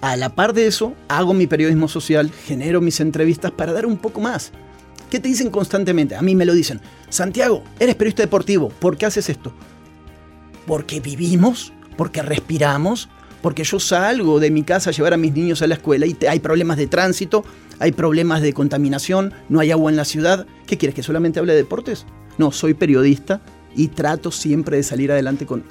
a 0.00 0.16
la 0.16 0.34
par 0.34 0.54
de 0.54 0.66
eso, 0.66 0.94
hago 1.08 1.34
mi 1.34 1.46
periodismo 1.46 1.88
social, 1.88 2.30
genero 2.30 2.80
mis 2.80 3.00
entrevistas 3.00 3.50
para 3.50 3.72
dar 3.72 3.86
un 3.86 3.98
poco 3.98 4.20
más. 4.20 4.52
¿Qué 5.10 5.20
te 5.20 5.28
dicen 5.28 5.50
constantemente? 5.50 6.14
A 6.14 6.22
mí 6.22 6.34
me 6.34 6.46
lo 6.46 6.54
dicen. 6.54 6.80
Santiago, 7.08 7.64
eres 7.78 7.96
periodista 7.96 8.22
deportivo. 8.22 8.68
¿Por 8.68 8.96
qué 8.96 9.06
haces 9.06 9.28
esto? 9.28 9.52
Porque 10.66 11.00
vivimos, 11.00 11.72
porque 11.96 12.22
respiramos, 12.22 13.08
porque 13.42 13.64
yo 13.64 13.80
salgo 13.80 14.38
de 14.38 14.50
mi 14.50 14.62
casa 14.62 14.90
a 14.90 14.92
llevar 14.92 15.14
a 15.14 15.16
mis 15.16 15.32
niños 15.32 15.62
a 15.62 15.66
la 15.66 15.74
escuela 15.74 16.06
y 16.06 16.16
hay 16.28 16.38
problemas 16.38 16.76
de 16.76 16.86
tránsito, 16.86 17.44
hay 17.78 17.92
problemas 17.92 18.40
de 18.40 18.52
contaminación, 18.52 19.34
no 19.48 19.60
hay 19.60 19.72
agua 19.72 19.90
en 19.90 19.96
la 19.96 20.04
ciudad. 20.04 20.46
¿Qué 20.66 20.78
quieres? 20.78 20.94
¿Que 20.94 21.02
solamente 21.02 21.40
hable 21.40 21.52
de 21.52 21.58
deportes? 21.58 22.06
No, 22.38 22.52
soy 22.52 22.74
periodista 22.74 23.40
y 23.74 23.88
trato 23.88 24.30
siempre 24.30 24.76
de 24.76 24.82
salir 24.82 25.10
adelante 25.10 25.44
con, 25.46 25.64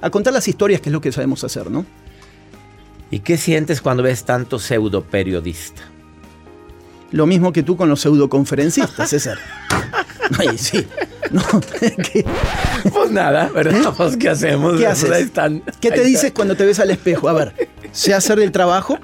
a 0.00 0.10
contar 0.10 0.32
las 0.32 0.48
historias, 0.48 0.80
que 0.80 0.88
es 0.88 0.92
lo 0.92 1.00
que 1.00 1.12
sabemos 1.12 1.44
hacer, 1.44 1.70
¿no? 1.70 1.84
¿Y 3.14 3.20
qué 3.20 3.36
sientes 3.36 3.80
cuando 3.80 4.02
ves 4.02 4.24
tanto 4.24 4.58
pseudo 4.58 5.04
periodista? 5.04 5.82
Lo 7.12 7.26
mismo 7.26 7.52
que 7.52 7.62
tú 7.62 7.76
con 7.76 7.88
los 7.88 8.00
pseudoconferencistas, 8.00 9.08
César. 9.08 9.38
Ay, 10.36 10.58
sí. 10.58 10.84
Pues 12.92 13.10
nada, 13.12 13.50
¿verdad? 13.54 13.94
Pues, 13.96 14.16
¿qué 14.16 14.30
hacemos? 14.30 14.80
¿Qué 14.80 14.88
haces? 14.88 15.30
¿Qué 15.80 15.92
te 15.92 16.02
dices 16.02 16.32
cuando 16.32 16.56
te 16.56 16.64
ves 16.66 16.80
al 16.80 16.90
espejo? 16.90 17.28
A 17.28 17.34
ver, 17.34 17.68
sé 17.92 18.14
hacer 18.14 18.40
el 18.40 18.50
trabajo, 18.50 18.98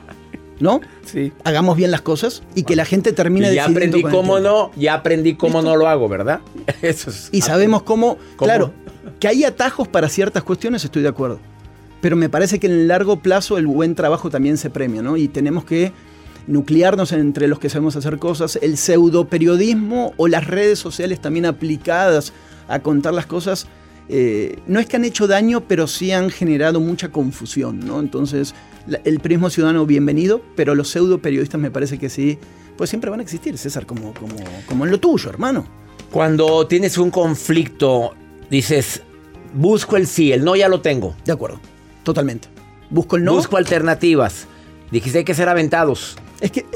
¿no? 0.58 0.80
Sí. 1.04 1.32
Hagamos 1.44 1.76
bien 1.76 1.92
las 1.92 2.00
cosas 2.00 2.42
y 2.56 2.64
que 2.64 2.74
la 2.74 2.86
gente 2.86 3.12
termine 3.12 3.52
y 3.52 3.54
ya 3.54 3.66
aprendí 3.66 4.02
cómo 4.02 4.40
no, 4.40 4.72
ya 4.74 4.94
aprendí 4.94 5.36
cómo 5.36 5.62
no 5.62 5.76
lo 5.76 5.86
hago, 5.86 6.08
¿verdad? 6.08 6.40
Eso 6.82 7.10
es. 7.10 7.28
Y 7.30 7.42
sabemos 7.42 7.84
cómo, 7.84 8.18
claro, 8.36 8.74
que 9.20 9.28
hay 9.28 9.44
atajos 9.44 9.86
para 9.86 10.08
ciertas 10.08 10.42
cuestiones, 10.42 10.84
estoy 10.84 11.02
de 11.02 11.10
acuerdo. 11.10 11.38
Pero 12.00 12.16
me 12.16 12.28
parece 12.28 12.58
que 12.58 12.66
en 12.66 12.72
el 12.72 12.88
largo 12.88 13.20
plazo 13.20 13.58
el 13.58 13.66
buen 13.66 13.94
trabajo 13.94 14.30
también 14.30 14.56
se 14.56 14.70
premia, 14.70 15.02
¿no? 15.02 15.16
Y 15.16 15.28
tenemos 15.28 15.64
que 15.64 15.92
nuclearnos 16.46 17.12
entre 17.12 17.46
los 17.48 17.58
que 17.58 17.68
sabemos 17.68 17.96
hacer 17.96 18.18
cosas, 18.18 18.58
el 18.60 18.76
pseudo 18.76 19.26
periodismo 19.26 20.14
o 20.16 20.26
las 20.26 20.46
redes 20.46 20.78
sociales 20.78 21.20
también 21.20 21.46
aplicadas 21.46 22.32
a 22.68 22.80
contar 22.80 23.14
las 23.14 23.26
cosas, 23.26 23.66
eh, 24.08 24.58
no 24.66 24.80
es 24.80 24.86
que 24.86 24.96
han 24.96 25.04
hecho 25.04 25.28
daño, 25.28 25.62
pero 25.68 25.86
sí 25.86 26.10
han 26.10 26.30
generado 26.30 26.80
mucha 26.80 27.10
confusión, 27.10 27.80
¿no? 27.80 28.00
Entonces, 28.00 28.54
el 29.04 29.20
periodismo 29.20 29.50
ciudadano 29.50 29.86
bienvenido, 29.86 30.42
pero 30.56 30.74
los 30.74 30.88
pseudo 30.88 31.22
periodistas 31.22 31.60
me 31.60 31.70
parece 31.70 31.98
que 31.98 32.08
sí, 32.08 32.38
pues 32.76 32.90
siempre 32.90 33.10
van 33.10 33.20
a 33.20 33.22
existir, 33.22 33.56
César, 33.56 33.86
como, 33.86 34.12
como, 34.14 34.34
como 34.66 34.84
en 34.84 34.90
lo 34.90 34.98
tuyo, 34.98 35.30
hermano. 35.30 35.66
Cuando 36.10 36.66
tienes 36.66 36.98
un 36.98 37.10
conflicto, 37.12 38.14
dices, 38.50 39.02
busco 39.54 39.96
el 39.96 40.08
sí, 40.08 40.32
el 40.32 40.44
no 40.44 40.56
ya 40.56 40.68
lo 40.68 40.80
tengo. 40.80 41.14
De 41.24 41.30
acuerdo, 41.30 41.60
totalmente. 42.02 42.48
Busco 42.90 43.16
el 43.16 43.24
no. 43.24 43.34
Busco 43.34 43.56
alternativas. 43.56 44.46
Dijiste 44.90 45.18
hay 45.18 45.24
que 45.24 45.34
ser 45.34 45.48
aventados. 45.48 46.16
Es 46.40 46.50
que 46.50 46.66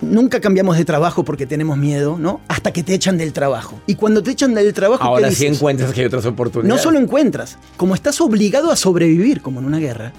nunca 0.00 0.40
cambiamos 0.40 0.76
de 0.76 0.84
trabajo 0.84 1.24
porque 1.24 1.46
tenemos 1.46 1.76
miedo, 1.76 2.18
¿no? 2.18 2.40
Hasta 2.48 2.72
que 2.72 2.82
te 2.82 2.94
echan 2.94 3.18
del 3.18 3.32
trabajo. 3.32 3.80
Y 3.86 3.94
cuando 3.96 4.22
te 4.22 4.30
echan 4.30 4.54
del 4.54 4.72
trabajo, 4.72 5.02
ahora 5.02 5.30
sí 5.30 5.46
encuentras 5.46 5.92
que 5.92 6.00
hay 6.00 6.06
otras 6.06 6.26
oportunidades. 6.26 6.76
No 6.76 6.82
solo 6.82 6.98
encuentras, 6.98 7.58
como 7.76 7.94
estás 7.94 8.20
obligado 8.20 8.70
a 8.70 8.76
sobrevivir, 8.76 9.40
como 9.40 9.60
en 9.60 9.66
una 9.66 9.78
guerra, 9.78 10.12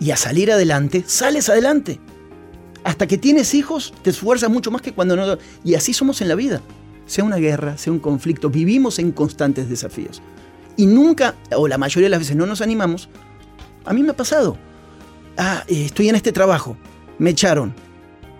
y 0.00 0.10
a 0.10 0.16
salir 0.16 0.50
adelante, 0.50 1.04
sales 1.06 1.48
adelante. 1.48 2.00
Hasta 2.82 3.06
que 3.06 3.16
tienes 3.16 3.54
hijos, 3.54 3.94
te 4.02 4.10
esfuerzas 4.10 4.50
mucho 4.50 4.70
más 4.70 4.82
que 4.82 4.92
cuando 4.92 5.16
no. 5.16 5.38
Y 5.64 5.74
así 5.74 5.94
somos 5.94 6.20
en 6.20 6.28
la 6.28 6.34
vida. 6.34 6.60
Sea 7.06 7.24
una 7.24 7.36
guerra, 7.36 7.78
sea 7.78 7.92
un 7.92 7.98
conflicto, 7.98 8.50
vivimos 8.50 8.98
en 8.98 9.12
constantes 9.12 9.68
desafíos. 9.68 10.20
Y 10.76 10.86
nunca, 10.86 11.34
o 11.56 11.68
la 11.68 11.78
mayoría 11.78 12.06
de 12.06 12.10
las 12.10 12.20
veces, 12.20 12.36
no 12.36 12.46
nos 12.46 12.60
animamos. 12.60 13.08
A 13.84 13.92
mí 13.92 14.02
me 14.02 14.10
ha 14.10 14.16
pasado. 14.16 14.56
Ah, 15.36 15.64
eh, 15.68 15.84
estoy 15.84 16.08
en 16.08 16.16
este 16.16 16.32
trabajo 16.32 16.76
me 17.18 17.30
echaron. 17.30 17.74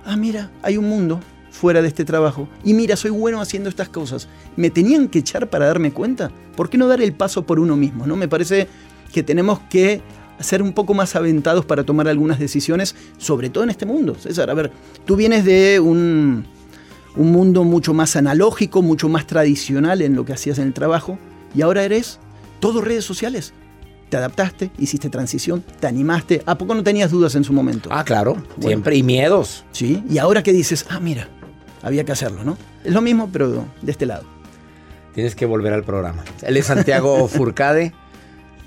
Ah, 0.04 0.16
mira, 0.16 0.50
hay 0.62 0.76
un 0.76 0.88
mundo 0.88 1.20
fuera 1.50 1.82
de 1.82 1.88
este 1.88 2.04
trabajo. 2.04 2.48
Y 2.64 2.74
mira, 2.74 2.96
soy 2.96 3.10
bueno 3.10 3.40
haciendo 3.40 3.68
estas 3.68 3.88
cosas. 3.88 4.28
¿Me 4.56 4.70
tenían 4.70 5.08
que 5.08 5.20
echar 5.20 5.48
para 5.48 5.66
darme 5.66 5.92
cuenta? 5.92 6.30
¿Por 6.56 6.68
qué 6.68 6.78
no 6.78 6.88
dar 6.88 7.00
el 7.00 7.12
paso 7.12 7.46
por 7.46 7.60
uno 7.60 7.76
mismo? 7.76 8.06
¿no? 8.06 8.16
Me 8.16 8.28
parece 8.28 8.68
que 9.12 9.22
tenemos 9.22 9.60
que 9.70 10.02
ser 10.40 10.62
un 10.62 10.72
poco 10.72 10.94
más 10.94 11.14
aventados 11.14 11.64
para 11.64 11.84
tomar 11.84 12.08
algunas 12.08 12.38
decisiones, 12.38 12.96
sobre 13.18 13.50
todo 13.50 13.64
en 13.64 13.70
este 13.70 13.86
mundo. 13.86 14.16
César, 14.16 14.50
a 14.50 14.54
ver, 14.54 14.72
tú 15.04 15.16
vienes 15.16 15.44
de 15.44 15.78
un, 15.78 16.44
un 17.16 17.32
mundo 17.32 17.62
mucho 17.62 17.94
más 17.94 18.16
analógico, 18.16 18.82
mucho 18.82 19.08
más 19.08 19.26
tradicional 19.26 20.02
en 20.02 20.16
lo 20.16 20.24
que 20.24 20.32
hacías 20.32 20.58
en 20.58 20.66
el 20.66 20.74
trabajo, 20.74 21.18
y 21.54 21.62
ahora 21.62 21.84
eres 21.84 22.18
todo 22.64 22.80
redes 22.80 23.04
sociales 23.04 23.52
te 24.08 24.16
adaptaste, 24.16 24.70
hiciste 24.78 25.10
transición, 25.10 25.62
te 25.80 25.86
animaste. 25.86 26.42
¿A 26.46 26.56
poco 26.56 26.74
no 26.74 26.82
tenías 26.82 27.10
dudas 27.10 27.34
en 27.34 27.44
su 27.44 27.52
momento? 27.52 27.90
Ah, 27.92 28.04
claro, 28.04 28.42
siempre. 28.58 28.96
Y 28.96 29.02
miedos. 29.02 29.66
Sí, 29.70 30.02
y 30.08 30.16
ahora 30.16 30.42
que 30.42 30.54
dices, 30.54 30.86
ah, 30.88 30.98
mira, 30.98 31.28
había 31.82 32.04
que 32.04 32.12
hacerlo, 32.12 32.42
¿no? 32.42 32.56
Es 32.82 32.94
lo 32.94 33.02
mismo, 33.02 33.28
pero 33.30 33.66
de 33.82 33.92
este 33.92 34.06
lado. 34.06 34.24
Tienes 35.12 35.34
que 35.34 35.44
volver 35.44 35.74
al 35.74 35.84
programa. 35.84 36.24
Él 36.40 36.56
es 36.56 36.64
Santiago 36.64 37.28
Furcade. 37.28 37.92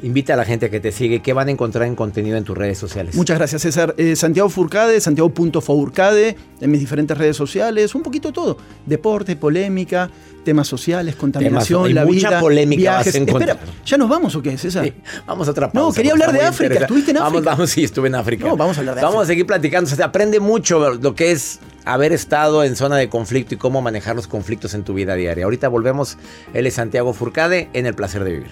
Invita 0.03 0.33
a 0.33 0.37
la 0.37 0.45
gente 0.45 0.69
que 0.69 0.79
te 0.79 0.91
sigue. 0.91 1.21
¿Qué 1.21 1.33
van 1.33 1.47
a 1.47 1.51
encontrar 1.51 1.87
en 1.87 1.95
contenido 1.95 2.37
en 2.37 2.43
tus 2.43 2.55
redes 2.55 2.77
sociales? 2.77 3.15
Muchas 3.15 3.37
gracias, 3.37 3.63
César. 3.63 3.95
Eh, 3.97 4.15
Santiago 4.15 4.47
Furcade, 4.47 5.01
Santiago.Furcade, 5.01 6.37
en 6.61 6.71
mis 6.71 6.79
diferentes 6.79 7.17
redes 7.17 7.35
sociales, 7.35 7.95
un 7.95 8.03
poquito 8.03 8.31
todo. 8.31 8.57
Deporte, 8.85 9.35
polémica, 9.35 10.11
temas 10.45 10.67
sociales, 10.67 11.15
contaminación, 11.15 11.95
la 11.95 12.05
mucha 12.05 12.29
vida, 12.29 12.39
polémica 12.39 12.79
viajes. 12.79 13.15
Espera, 13.15 13.57
¿ya 13.85 13.97
nos 13.97 14.07
vamos 14.07 14.35
o 14.35 14.41
qué, 14.41 14.55
César? 14.57 14.93
vamos 15.25 15.47
a 15.47 15.51
otra 15.51 15.71
No, 15.73 15.91
quería 15.91 16.11
hablar 16.11 16.31
de 16.31 16.41
África. 16.41 16.75
¿Estuviste 16.75 17.11
en 17.11 17.17
África? 17.17 17.29
Vamos, 17.31 17.43
vamos, 17.43 17.69
sí, 17.71 17.83
estuve 17.83 18.07
en 18.07 18.15
África. 18.15 18.45
No, 18.45 18.55
vamos 18.55 18.77
a 18.77 18.81
hablar 18.81 18.95
de 18.95 19.01
África. 19.01 19.09
Vamos 19.09 19.23
a 19.23 19.27
seguir 19.27 19.47
platicando. 19.47 19.89
Se 19.89 20.01
aprende 20.03 20.39
mucho 20.39 20.93
lo 20.93 21.15
que 21.15 21.31
es 21.31 21.59
haber 21.85 22.13
estado 22.13 22.63
en 22.63 22.75
zona 22.75 22.97
de 22.97 23.09
conflicto 23.09 23.55
y 23.55 23.57
cómo 23.57 23.81
manejar 23.81 24.15
los 24.15 24.27
conflictos 24.27 24.75
en 24.75 24.83
tu 24.83 24.93
vida 24.93 25.15
diaria. 25.15 25.45
Ahorita 25.45 25.69
volvemos. 25.69 26.17
Él 26.53 26.67
es 26.67 26.75
Santiago 26.75 27.13
Furcade 27.13 27.69
en 27.73 27.87
El 27.87 27.95
Placer 27.95 28.23
de 28.23 28.31
Vivir. 28.31 28.51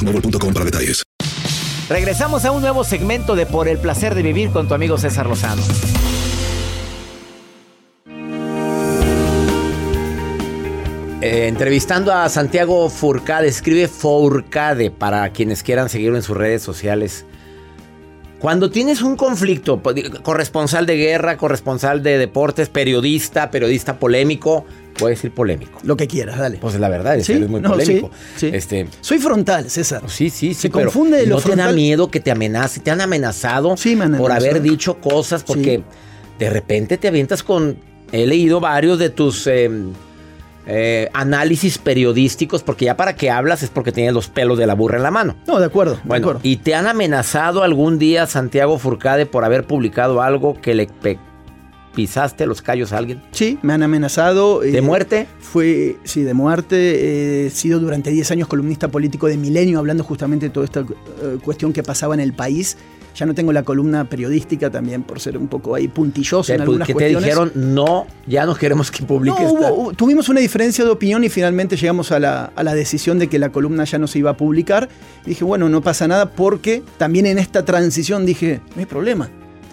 para 0.53 0.65
detalles. 0.65 1.03
Regresamos 1.89 2.45
a 2.45 2.51
un 2.51 2.61
nuevo 2.61 2.83
segmento 2.83 3.35
de 3.35 3.45
Por 3.45 3.67
el 3.67 3.77
placer 3.77 4.15
de 4.15 4.21
vivir 4.21 4.51
con 4.51 4.67
tu 4.67 4.73
amigo 4.73 4.97
César 4.97 5.27
Lozano. 5.27 5.61
Eh, 11.21 11.47
entrevistando 11.47 12.11
a 12.11 12.29
Santiago 12.29 12.89
Furcade, 12.89 13.47
escribe 13.47 13.87
Furcade 13.87 14.89
para 14.89 15.29
quienes 15.31 15.61
quieran 15.61 15.87
seguirlo 15.87 16.15
en 16.15 16.23
sus 16.23 16.35
redes 16.35 16.63
sociales. 16.63 17.25
Cuando 18.39 18.71
tienes 18.71 19.03
un 19.03 19.15
conflicto, 19.15 19.83
corresponsal 20.23 20.87
de 20.87 20.97
guerra, 20.97 21.37
corresponsal 21.37 22.01
de 22.01 22.17
deportes, 22.17 22.69
periodista, 22.69 23.51
periodista 23.51 23.99
polémico, 23.99 24.65
voy 25.01 25.07
a 25.07 25.15
decir 25.15 25.31
polémico. 25.31 25.79
Lo 25.83 25.97
que 25.97 26.07
quieras, 26.07 26.39
dale. 26.39 26.57
Pues 26.57 26.79
la 26.79 26.87
verdad, 26.87 27.17
es 27.17 27.25
Sí, 27.25 27.33
que 27.33 27.37
eres 27.39 27.49
muy 27.49 27.59
no, 27.59 27.69
polémico. 27.71 28.09
sí, 28.37 28.49
sí. 28.49 28.55
Este, 28.55 28.87
Soy 29.01 29.17
frontal, 29.19 29.69
César. 29.69 30.01
sí, 30.07 30.29
sí, 30.29 30.53
sí. 30.53 30.53
Se 30.53 30.69
pero 30.69 30.85
confunde 30.85 31.25
lo 31.27 31.35
¿No 31.35 31.41
te 31.41 31.49
da 31.49 31.55
frontal- 31.55 31.75
miedo 31.75 32.09
que 32.09 32.19
te 32.21 32.31
amenace? 32.31 32.79
¿Te 32.79 32.91
han 32.91 33.01
amenazado 33.01 33.75
Sí, 33.75 33.95
me 33.97 34.05
han 34.05 34.11
por 34.17 34.31
amenazado. 34.31 34.49
haber 34.51 34.61
dicho 34.61 34.95
cosas? 35.01 35.43
Porque 35.43 35.83
de 36.39 36.49
repente 36.49 36.97
te 36.97 37.07
avientas 37.09 37.43
con... 37.43 37.77
He 38.13 38.25
leído 38.27 38.59
varios 38.59 38.99
de 38.99 39.09
tus 39.09 39.47
eh, 39.47 39.69
eh, 40.67 41.09
análisis 41.13 41.77
periodísticos, 41.77 42.61
porque 42.61 42.85
ya 42.85 42.95
para 42.97 43.15
que 43.15 43.29
hablas 43.31 43.63
es 43.63 43.69
porque 43.69 43.91
tienes 43.91 44.13
los 44.13 44.27
pelos 44.27 44.57
de 44.57 44.67
la 44.67 44.75
burra 44.75 44.97
en 44.97 45.03
la 45.03 45.11
mano. 45.11 45.35
No, 45.47 45.59
de 45.59 45.65
acuerdo, 45.65 45.93
de 45.95 46.01
Bueno, 46.03 46.25
acuerdo. 46.27 46.41
¿y 46.43 46.57
te 46.57 46.75
han 46.75 46.87
amenazado 46.87 47.63
algún 47.63 47.97
día, 47.99 48.27
Santiago 48.27 48.77
Furcade, 48.77 49.25
por 49.25 49.43
haber 49.45 49.65
publicado 49.65 50.21
algo 50.21 50.59
que 50.61 50.75
le 50.75 50.87
pisaste 51.95 52.45
los 52.45 52.61
callos 52.61 52.91
a 52.93 52.97
alguien? 52.97 53.21
Sí, 53.31 53.57
me 53.61 53.73
han 53.73 53.83
amenazado. 53.83 54.59
¿De 54.61 54.77
eh, 54.77 54.81
muerte? 54.81 55.27
Fue, 55.39 55.97
sí, 56.03 56.23
de 56.23 56.33
muerte. 56.33 57.45
He 57.45 57.49
sido 57.49 57.79
durante 57.79 58.09
10 58.11 58.31
años 58.31 58.47
columnista 58.47 58.87
político 58.89 59.27
de 59.27 59.37
Milenio, 59.37 59.79
hablando 59.79 60.03
justamente 60.03 60.47
de 60.47 60.49
toda 60.51 60.65
esta 60.65 60.81
eh, 60.81 61.37
cuestión 61.43 61.73
que 61.73 61.83
pasaba 61.83 62.13
en 62.13 62.19
el 62.19 62.33
país. 62.33 62.77
Ya 63.13 63.25
no 63.25 63.33
tengo 63.35 63.51
la 63.51 63.63
columna 63.63 64.05
periodística 64.05 64.69
también 64.69 65.03
por 65.03 65.19
ser 65.19 65.37
un 65.37 65.49
poco 65.49 65.75
ahí 65.75 65.89
puntilloso 65.89 66.49
en 66.53 66.59
Te- 66.59 66.63
algunas 66.63 66.87
que 66.87 66.93
te 66.93 67.11
cuestiones. 67.13 67.23
dijeron, 67.25 67.51
no, 67.55 68.07
ya 68.25 68.45
no 68.45 68.55
queremos 68.55 68.89
que 68.89 69.01
No, 69.01 69.07
publiques. 69.07 69.51
hubo- 69.51 69.59
tal". 69.59 69.73
hubo- 69.75 69.93
tuvimos 69.93 70.29
una 70.29 70.39
diferencia 70.39 70.85
de 70.85 70.91
opinión 70.91 71.21
y 71.25 71.27
finalmente 71.27 71.75
llegamos 71.75 72.13
a 72.13 72.19
la, 72.21 72.53
a 72.55 72.63
la 72.63 72.73
decisión 72.73 73.19
de 73.19 73.27
que 73.27 73.37
la 73.37 73.49
columna 73.51 73.83
ya 73.83 73.97
no 73.97 74.07
se 74.07 74.19
iba 74.19 74.29
a 74.31 74.37
publicar. 74.37 74.87
Y 75.25 75.29
dije, 75.31 75.43
bueno, 75.43 75.67
no 75.67 75.81
pasa 75.81 76.07
nada 76.07 76.31
porque 76.31 76.83
también 76.97 77.25
en 77.25 77.37
esta 77.37 77.65
transición 77.65 78.25
dije, 78.25 78.61
no 78.75 78.79
hay 78.79 78.85
problema. 78.85 79.29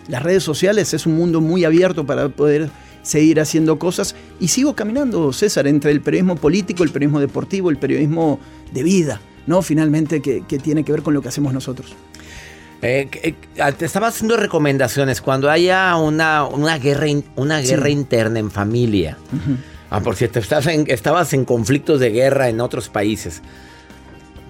Las 0.08 0.22
redes 0.22 0.42
sociales 0.42 0.94
es 0.94 1.06
un 1.06 1.16
mundo 1.16 1.40
muy 1.40 1.64
abierto 1.64 2.04
para 2.06 2.28
poder 2.28 2.70
seguir 3.02 3.40
haciendo 3.40 3.78
cosas 3.78 4.14
y 4.40 4.48
sigo 4.48 4.74
caminando, 4.74 5.32
César, 5.32 5.66
entre 5.66 5.90
el 5.92 6.00
periodismo 6.00 6.36
político, 6.36 6.82
el 6.82 6.90
periodismo 6.90 7.20
deportivo, 7.20 7.70
el 7.70 7.76
periodismo 7.78 8.40
de 8.72 8.82
vida, 8.82 9.20
¿no? 9.46 9.62
Finalmente 9.62 10.20
que, 10.20 10.42
que 10.46 10.58
tiene 10.58 10.84
que 10.84 10.92
ver 10.92 11.02
con 11.02 11.14
lo 11.14 11.22
que 11.22 11.28
hacemos 11.28 11.52
nosotros. 11.52 11.94
Eh, 12.80 13.08
eh, 13.22 13.34
te 13.76 13.84
estaba 13.84 14.06
haciendo 14.08 14.36
recomendaciones 14.36 15.20
cuando 15.20 15.50
haya 15.50 15.96
una, 15.96 16.44
una 16.44 16.78
guerra, 16.78 17.08
in- 17.08 17.24
una 17.36 17.60
Sí. 17.60 17.68
guerra 17.68 17.88
interna 17.90 18.38
en 18.38 18.50
familia. 18.50 19.16
Ah, 19.90 20.00
por 20.00 20.14
estás 20.40 20.66
en- 20.68 20.84
estabas 20.88 21.32
en 21.32 21.44
conflictos 21.44 21.98
de 21.98 22.10
guerra 22.10 22.48
en 22.48 22.60
otros 22.60 22.88
países. 22.88 23.42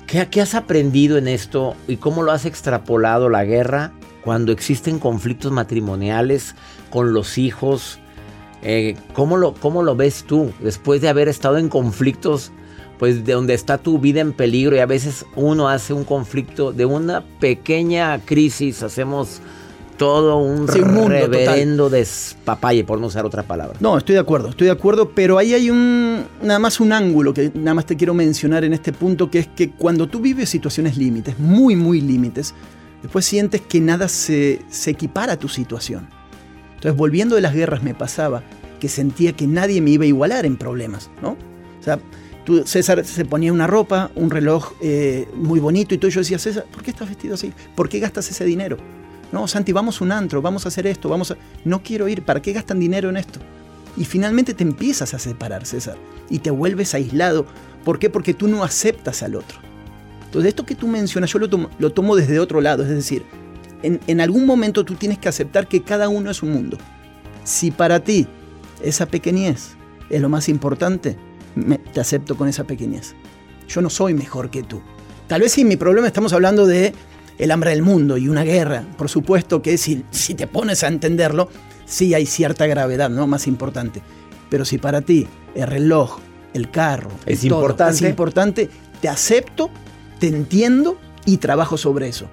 ¿Qué, 0.06 0.26
qué 0.30 0.40
has 0.40 0.54
aprendido 0.54 1.16
en 1.18 1.28
esto 1.28 1.74
y 1.86 1.96
cómo 1.96 2.22
lo 2.22 2.32
has 2.32 2.44
extrapolado 2.44 3.28
la 3.28 3.44
guerra 3.44 3.92
cuando 4.22 4.52
existen 4.52 4.98
conflictos 4.98 5.52
matrimoniales 5.52 6.54
con 6.90 7.12
los 7.12 7.38
hijos? 7.38 7.98
Eh, 8.62 8.96
¿cómo, 9.12 9.36
lo, 9.36 9.54
¿Cómo 9.54 9.82
lo 9.82 9.94
ves 9.94 10.24
tú 10.26 10.52
después 10.60 11.00
de 11.00 11.08
haber 11.08 11.28
estado 11.28 11.58
en 11.58 11.68
conflictos, 11.68 12.50
pues 12.98 13.24
de 13.24 13.32
donde 13.32 13.54
está 13.54 13.78
tu 13.78 13.98
vida 13.98 14.20
en 14.20 14.32
peligro 14.32 14.74
y 14.74 14.80
a 14.80 14.86
veces 14.86 15.24
uno 15.36 15.68
hace 15.68 15.92
un 15.92 16.04
conflicto 16.04 16.72
de 16.72 16.84
una 16.84 17.24
pequeña 17.38 18.18
crisis, 18.24 18.82
hacemos 18.82 19.40
todo 19.96 20.38
un 20.38 20.68
Sí, 20.68 20.80
un 20.80 20.94
mundo 20.94 21.14
total. 21.14 21.30
reverendo 21.30 21.90
despapalle, 21.90 22.84
por 22.84 23.00
no 23.00 23.08
usar 23.08 23.26
otra 23.26 23.42
palabra. 23.42 23.76
No, 23.80 23.98
estoy 23.98 24.14
de 24.14 24.20
acuerdo, 24.20 24.48
estoy 24.48 24.66
de 24.66 24.72
acuerdo, 24.72 25.10
pero 25.10 25.38
ahí 25.38 25.54
hay 25.54 25.70
un 25.70 26.24
nada 26.42 26.58
más 26.58 26.80
un 26.80 26.92
ángulo 26.92 27.34
que 27.34 27.50
nada 27.54 27.74
más 27.74 27.86
te 27.86 27.96
quiero 27.96 28.14
mencionar 28.14 28.64
en 28.64 28.72
este 28.72 28.92
punto, 28.92 29.30
que 29.30 29.40
es 29.40 29.48
que 29.48 29.70
cuando 29.70 30.08
tú 30.08 30.20
vives 30.20 30.48
situaciones 30.48 30.96
límites, 30.96 31.38
muy, 31.38 31.76
muy 31.76 32.00
límites, 32.00 32.54
después 33.02 33.24
sientes 33.24 33.60
que 33.60 33.80
nada 33.80 34.08
se, 34.08 34.62
se 34.68 34.90
equipara 34.90 35.34
a 35.34 35.38
tu 35.38 35.48
situación. 35.48 36.08
Entonces, 36.74 36.96
volviendo 36.96 37.34
de 37.34 37.42
las 37.42 37.54
guerras, 37.54 37.82
me 37.82 37.94
pasaba 37.94 38.42
que 38.78 38.88
sentía 38.88 39.32
que 39.32 39.46
nadie 39.46 39.80
me 39.80 39.90
iba 39.90 40.04
a 40.04 40.06
igualar 40.06 40.46
en 40.46 40.56
problemas, 40.56 41.10
¿no? 41.22 41.30
O 41.30 41.82
sea, 41.82 41.98
tú, 42.44 42.64
César 42.66 43.04
se 43.04 43.24
ponía 43.24 43.52
una 43.52 43.66
ropa, 43.66 44.10
un 44.14 44.30
reloj 44.30 44.72
eh, 44.80 45.28
muy 45.34 45.60
bonito 45.60 45.94
y 45.94 45.98
todo, 45.98 46.08
y 46.08 46.14
yo 46.14 46.20
decía, 46.20 46.38
César, 46.38 46.64
¿por 46.72 46.82
qué 46.82 46.90
estás 46.90 47.08
vestido 47.08 47.34
así? 47.34 47.52
¿Por 47.74 47.88
qué 47.88 47.98
gastas 47.98 48.30
ese 48.30 48.44
dinero? 48.44 48.76
No, 49.32 49.46
Santi, 49.46 49.72
vamos 49.72 50.00
a 50.00 50.04
un 50.04 50.12
antro, 50.12 50.40
vamos 50.40 50.64
a 50.64 50.68
hacer 50.68 50.86
esto, 50.86 51.08
vamos 51.08 51.30
a... 51.30 51.36
No 51.64 51.82
quiero 51.82 52.08
ir, 52.08 52.22
¿para 52.22 52.40
qué 52.40 52.52
gastan 52.52 52.80
dinero 52.80 53.10
en 53.10 53.18
esto? 53.18 53.40
Y 53.96 54.04
finalmente 54.04 54.54
te 54.54 54.62
empiezas 54.62 55.12
a 55.12 55.18
separar, 55.18 55.66
César, 55.66 55.96
y 56.30 56.38
te 56.38 56.50
vuelves 56.50 56.94
aislado. 56.94 57.46
¿Por 57.84 57.98
qué? 57.98 58.08
Porque 58.08 58.32
tú 58.32 58.48
no 58.48 58.62
aceptas 58.62 59.22
al 59.22 59.34
otro. 59.34 59.58
Entonces, 60.28 60.50
esto 60.50 60.64
que 60.66 60.74
tú 60.74 60.86
mencionas, 60.88 61.32
yo 61.32 61.38
lo 61.38 61.48
tomo, 61.48 61.70
lo 61.78 61.90
tomo 61.90 62.14
desde 62.14 62.38
otro 62.38 62.60
lado, 62.60 62.82
es 62.82 62.88
decir, 62.90 63.24
en, 63.82 63.98
en 64.06 64.20
algún 64.20 64.44
momento 64.46 64.84
tú 64.84 64.94
tienes 64.94 65.18
que 65.18 65.28
aceptar 65.28 65.66
que 65.66 65.82
cada 65.82 66.08
uno 66.08 66.30
es 66.30 66.42
un 66.42 66.52
mundo. 66.52 66.76
Si 67.44 67.70
para 67.70 68.00
ti 68.00 68.26
esa 68.82 69.06
pequeñez 69.06 69.70
es 70.10 70.20
lo 70.20 70.28
más 70.28 70.48
importante, 70.48 71.16
me- 71.54 71.78
te 71.78 72.00
acepto 72.00 72.36
con 72.36 72.48
esa 72.48 72.64
pequeñez. 72.64 73.14
Yo 73.68 73.80
no 73.80 73.88
soy 73.90 74.14
mejor 74.14 74.50
que 74.50 74.62
tú. 74.62 74.80
Tal 75.28 75.40
vez 75.42 75.52
si 75.52 75.64
mi 75.64 75.76
problema 75.76 76.06
estamos 76.06 76.32
hablando 76.32 76.66
de 76.66 76.92
el 77.38 77.50
hambre 77.50 77.70
del 77.70 77.82
mundo 77.82 78.16
y 78.18 78.28
una 78.28 78.42
guerra. 78.44 78.84
Por 78.96 79.08
supuesto 79.08 79.62
que 79.62 79.78
si, 79.78 80.04
si 80.10 80.34
te 80.34 80.46
pones 80.46 80.82
a 80.84 80.88
entenderlo, 80.88 81.48
sí 81.86 82.12
hay 82.14 82.26
cierta 82.26 82.66
gravedad, 82.66 83.08
¿no? 83.10 83.26
Más 83.26 83.46
importante. 83.46 84.02
Pero 84.50 84.64
si 84.64 84.76
para 84.78 85.00
ti 85.02 85.26
el 85.54 85.66
reloj, 85.68 86.18
el 86.52 86.70
carro, 86.70 87.10
Es 87.26 87.40
todo 87.42 87.56
importante. 87.60 87.94
es 87.94 88.02
importante, 88.10 88.70
te 89.00 89.08
acepto, 89.08 89.70
te 90.18 90.28
entiendo 90.28 90.98
y 91.24 91.38
trabajo 91.38 91.76
sobre 91.76 92.08
eso. 92.08 92.28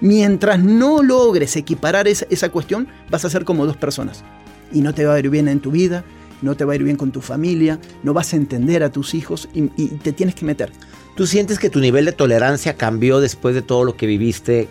Mientras 0.00 0.58
no 0.60 1.02
logres 1.02 1.56
equiparar 1.56 2.08
esa, 2.08 2.26
esa 2.30 2.48
cuestión, 2.50 2.88
vas 3.10 3.24
a 3.24 3.30
ser 3.30 3.44
como 3.44 3.66
dos 3.66 3.76
personas. 3.76 4.24
Y 4.72 4.80
no 4.80 4.94
te 4.94 5.04
va 5.04 5.14
a 5.14 5.18
ir 5.18 5.28
bien 5.28 5.48
en 5.48 5.60
tu 5.60 5.70
vida, 5.70 6.04
no 6.42 6.56
te 6.56 6.64
va 6.64 6.72
a 6.72 6.76
ir 6.76 6.84
bien 6.84 6.96
con 6.96 7.12
tu 7.12 7.20
familia, 7.20 7.78
no 8.02 8.14
vas 8.14 8.32
a 8.32 8.36
entender 8.36 8.82
a 8.82 8.90
tus 8.90 9.14
hijos 9.14 9.48
y, 9.52 9.70
y 9.76 9.88
te 10.02 10.12
tienes 10.12 10.34
que 10.34 10.46
meter. 10.46 10.72
¿Tú 11.16 11.26
sientes 11.26 11.58
que 11.58 11.68
tu 11.68 11.80
nivel 11.80 12.06
de 12.06 12.12
tolerancia 12.12 12.74
cambió 12.74 13.20
después 13.20 13.54
de 13.54 13.62
todo 13.62 13.84
lo 13.84 13.96
que 13.96 14.06
viviste 14.06 14.68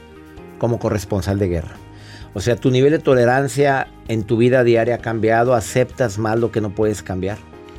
como 0.57 0.79
corresponsal 0.79 1.37
de 1.37 1.47
guerra? 1.47 1.75
O 2.33 2.41
sea, 2.41 2.55
tu 2.55 2.71
nivel 2.71 2.91
de 2.91 2.99
tolerancia 2.99 3.87
en 4.07 4.23
tu 4.23 4.37
vida 4.37 4.63
diaria 4.63 4.95
ha 4.95 4.99
cambiado, 4.99 5.53
aceptas 5.53 6.17
más 6.17 6.39
lo 6.39 6.51
que 6.51 6.61
no 6.61 6.73
puedes 6.73 7.03
cambiar. 7.03 7.37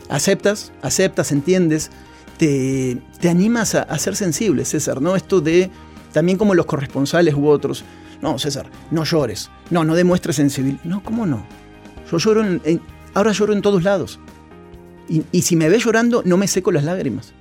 aceptas, 0.09 0.73
aceptas, 0.83 1.31
entiendes, 1.31 1.91
te, 2.41 2.97
te 3.21 3.29
animas 3.29 3.75
a, 3.75 3.99
ser 3.99 4.17
sensible, 4.17 4.65
César, 4.65 5.03
¿no? 5.03 5.15
Esto 5.15 5.43
de, 5.43 5.71
también 6.11 6.39
como 6.39 6.55
los 6.55 6.65
corresponsales 6.65 7.35
u 7.35 7.47
otros, 7.47 7.85
no, 8.23 8.39
César, 8.39 8.71
no 8.91 9.05
llores, 9.05 9.51
no, 9.69 9.85
no 9.85 9.95
demuestres 9.95 10.37
sensibilidad, 10.37 10.83
no, 10.85 11.03
¿cómo 11.03 11.27
no? 11.27 11.45
Yo 12.11 12.17
lloro, 12.17 12.43
ahora 13.13 13.33
lloro 13.33 13.53
en 13.53 13.61
todos 13.61 13.83
lados. 13.83 14.19
Y, 15.07 15.43
si 15.43 15.55
me 15.55 15.69
ves 15.69 15.85
llorando, 15.85 16.23
no 16.25 16.39
me 16.39 16.49
seco 16.49 16.73
las 16.73 16.85
lágrimas. 16.85 17.35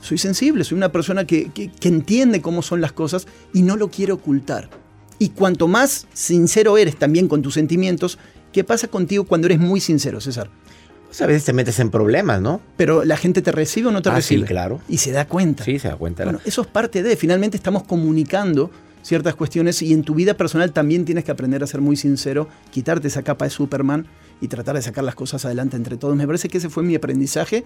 Soy 0.00 0.18
sensible, 0.18 0.64
soy 0.64 0.78
una 0.78 0.90
persona 0.90 1.24
que, 1.24 1.52
que- 1.52 1.70
entiende 1.82 2.42
cómo 2.42 2.62
son 2.62 2.80
las 2.80 2.90
cosas 2.90 3.28
y 3.54 3.62
no 3.62 3.76
lo 3.76 3.88
quiere 3.88 4.10
ocultar. 4.10 4.68
Y 5.20 5.28
cuanto 5.28 5.68
más 5.68 6.08
sincero 6.12 6.76
eres 6.76 6.96
también 6.96 7.28
con 7.28 7.40
tus 7.40 7.54
sentimientos, 7.54 8.18
¿qué 8.52 8.64
pasa 8.64 8.88
contigo 8.88 9.22
cuando 9.24 9.46
eres 9.46 9.60
muy 9.60 9.80
sincero, 9.80 10.20
César? 10.20 10.50
Pues 11.12 11.20
a 11.20 11.26
veces 11.26 11.44
te 11.44 11.52
metes 11.52 11.78
en 11.78 11.90
problemas, 11.90 12.40
¿no? 12.40 12.62
Pero 12.78 13.04
la 13.04 13.18
gente 13.18 13.42
te 13.42 13.52
recibe 13.52 13.88
o 13.88 13.90
no 13.92 14.00
te 14.00 14.08
Ah, 14.08 14.12
sí, 14.22 14.34
recibe. 14.36 14.46
claro. 14.46 14.80
Y 14.88 14.96
se 14.96 15.12
da 15.12 15.26
cuenta. 15.26 15.62
Sí, 15.62 15.78
se 15.78 15.88
da 15.88 15.96
cuenta. 15.96 16.24
Bueno, 16.24 16.40
eso 16.46 16.62
es 16.62 16.68
parte 16.68 17.02
de. 17.02 17.16
Finalmente 17.16 17.58
estamos 17.58 17.82
comunicando 17.82 18.70
ciertas 19.02 19.34
cuestiones 19.34 19.82
y 19.82 19.92
en 19.92 20.04
tu 20.04 20.14
vida 20.14 20.34
personal 20.38 20.72
también 20.72 21.04
tienes 21.04 21.24
que 21.24 21.30
aprender 21.30 21.62
a 21.62 21.66
ser 21.66 21.82
muy 21.82 21.96
sincero, 21.96 22.48
quitarte 22.70 23.08
esa 23.08 23.22
capa 23.22 23.44
de 23.44 23.50
Superman 23.50 24.06
y 24.40 24.48
tratar 24.48 24.74
de 24.74 24.80
sacar 24.80 25.04
las 25.04 25.14
cosas 25.14 25.44
adelante 25.44 25.76
entre 25.76 25.98
todos. 25.98 26.16
Me 26.16 26.26
parece 26.26 26.48
que 26.48 26.56
ese 26.56 26.70
fue 26.70 26.82
mi 26.82 26.94
aprendizaje, 26.94 27.64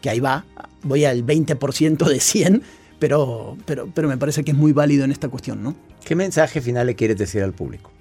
que 0.00 0.10
ahí 0.10 0.18
va, 0.18 0.44
voy 0.82 1.04
al 1.04 1.24
20% 1.24 2.04
de 2.08 2.18
100, 2.18 2.62
pero, 2.98 3.56
pero, 3.64 3.88
pero 3.94 4.08
me 4.08 4.16
parece 4.18 4.42
que 4.42 4.50
es 4.50 4.56
muy 4.56 4.72
válido 4.72 5.04
en 5.04 5.12
esta 5.12 5.28
cuestión, 5.28 5.62
¿no? 5.62 5.76
¿Qué 6.04 6.16
mensaje 6.16 6.60
final 6.60 6.88
le 6.88 6.96
quieres 6.96 7.16
decir 7.16 7.44
al 7.44 7.52
público? 7.52 7.92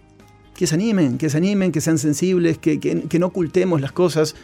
que 0.56 0.68
se 0.68 0.76
animen, 0.76 1.18
que 1.18 1.28
se 1.30 1.38
animen, 1.38 1.72
que 1.72 1.82
sean 1.82 1.98
sensibles, 1.98 2.60
que, 2.60 2.80
que- 2.80 3.04
que 3.04 3.18
no 3.18 3.28
ocultemos 3.28 3.82
las 3.82 3.92
cosas. 3.92 4.36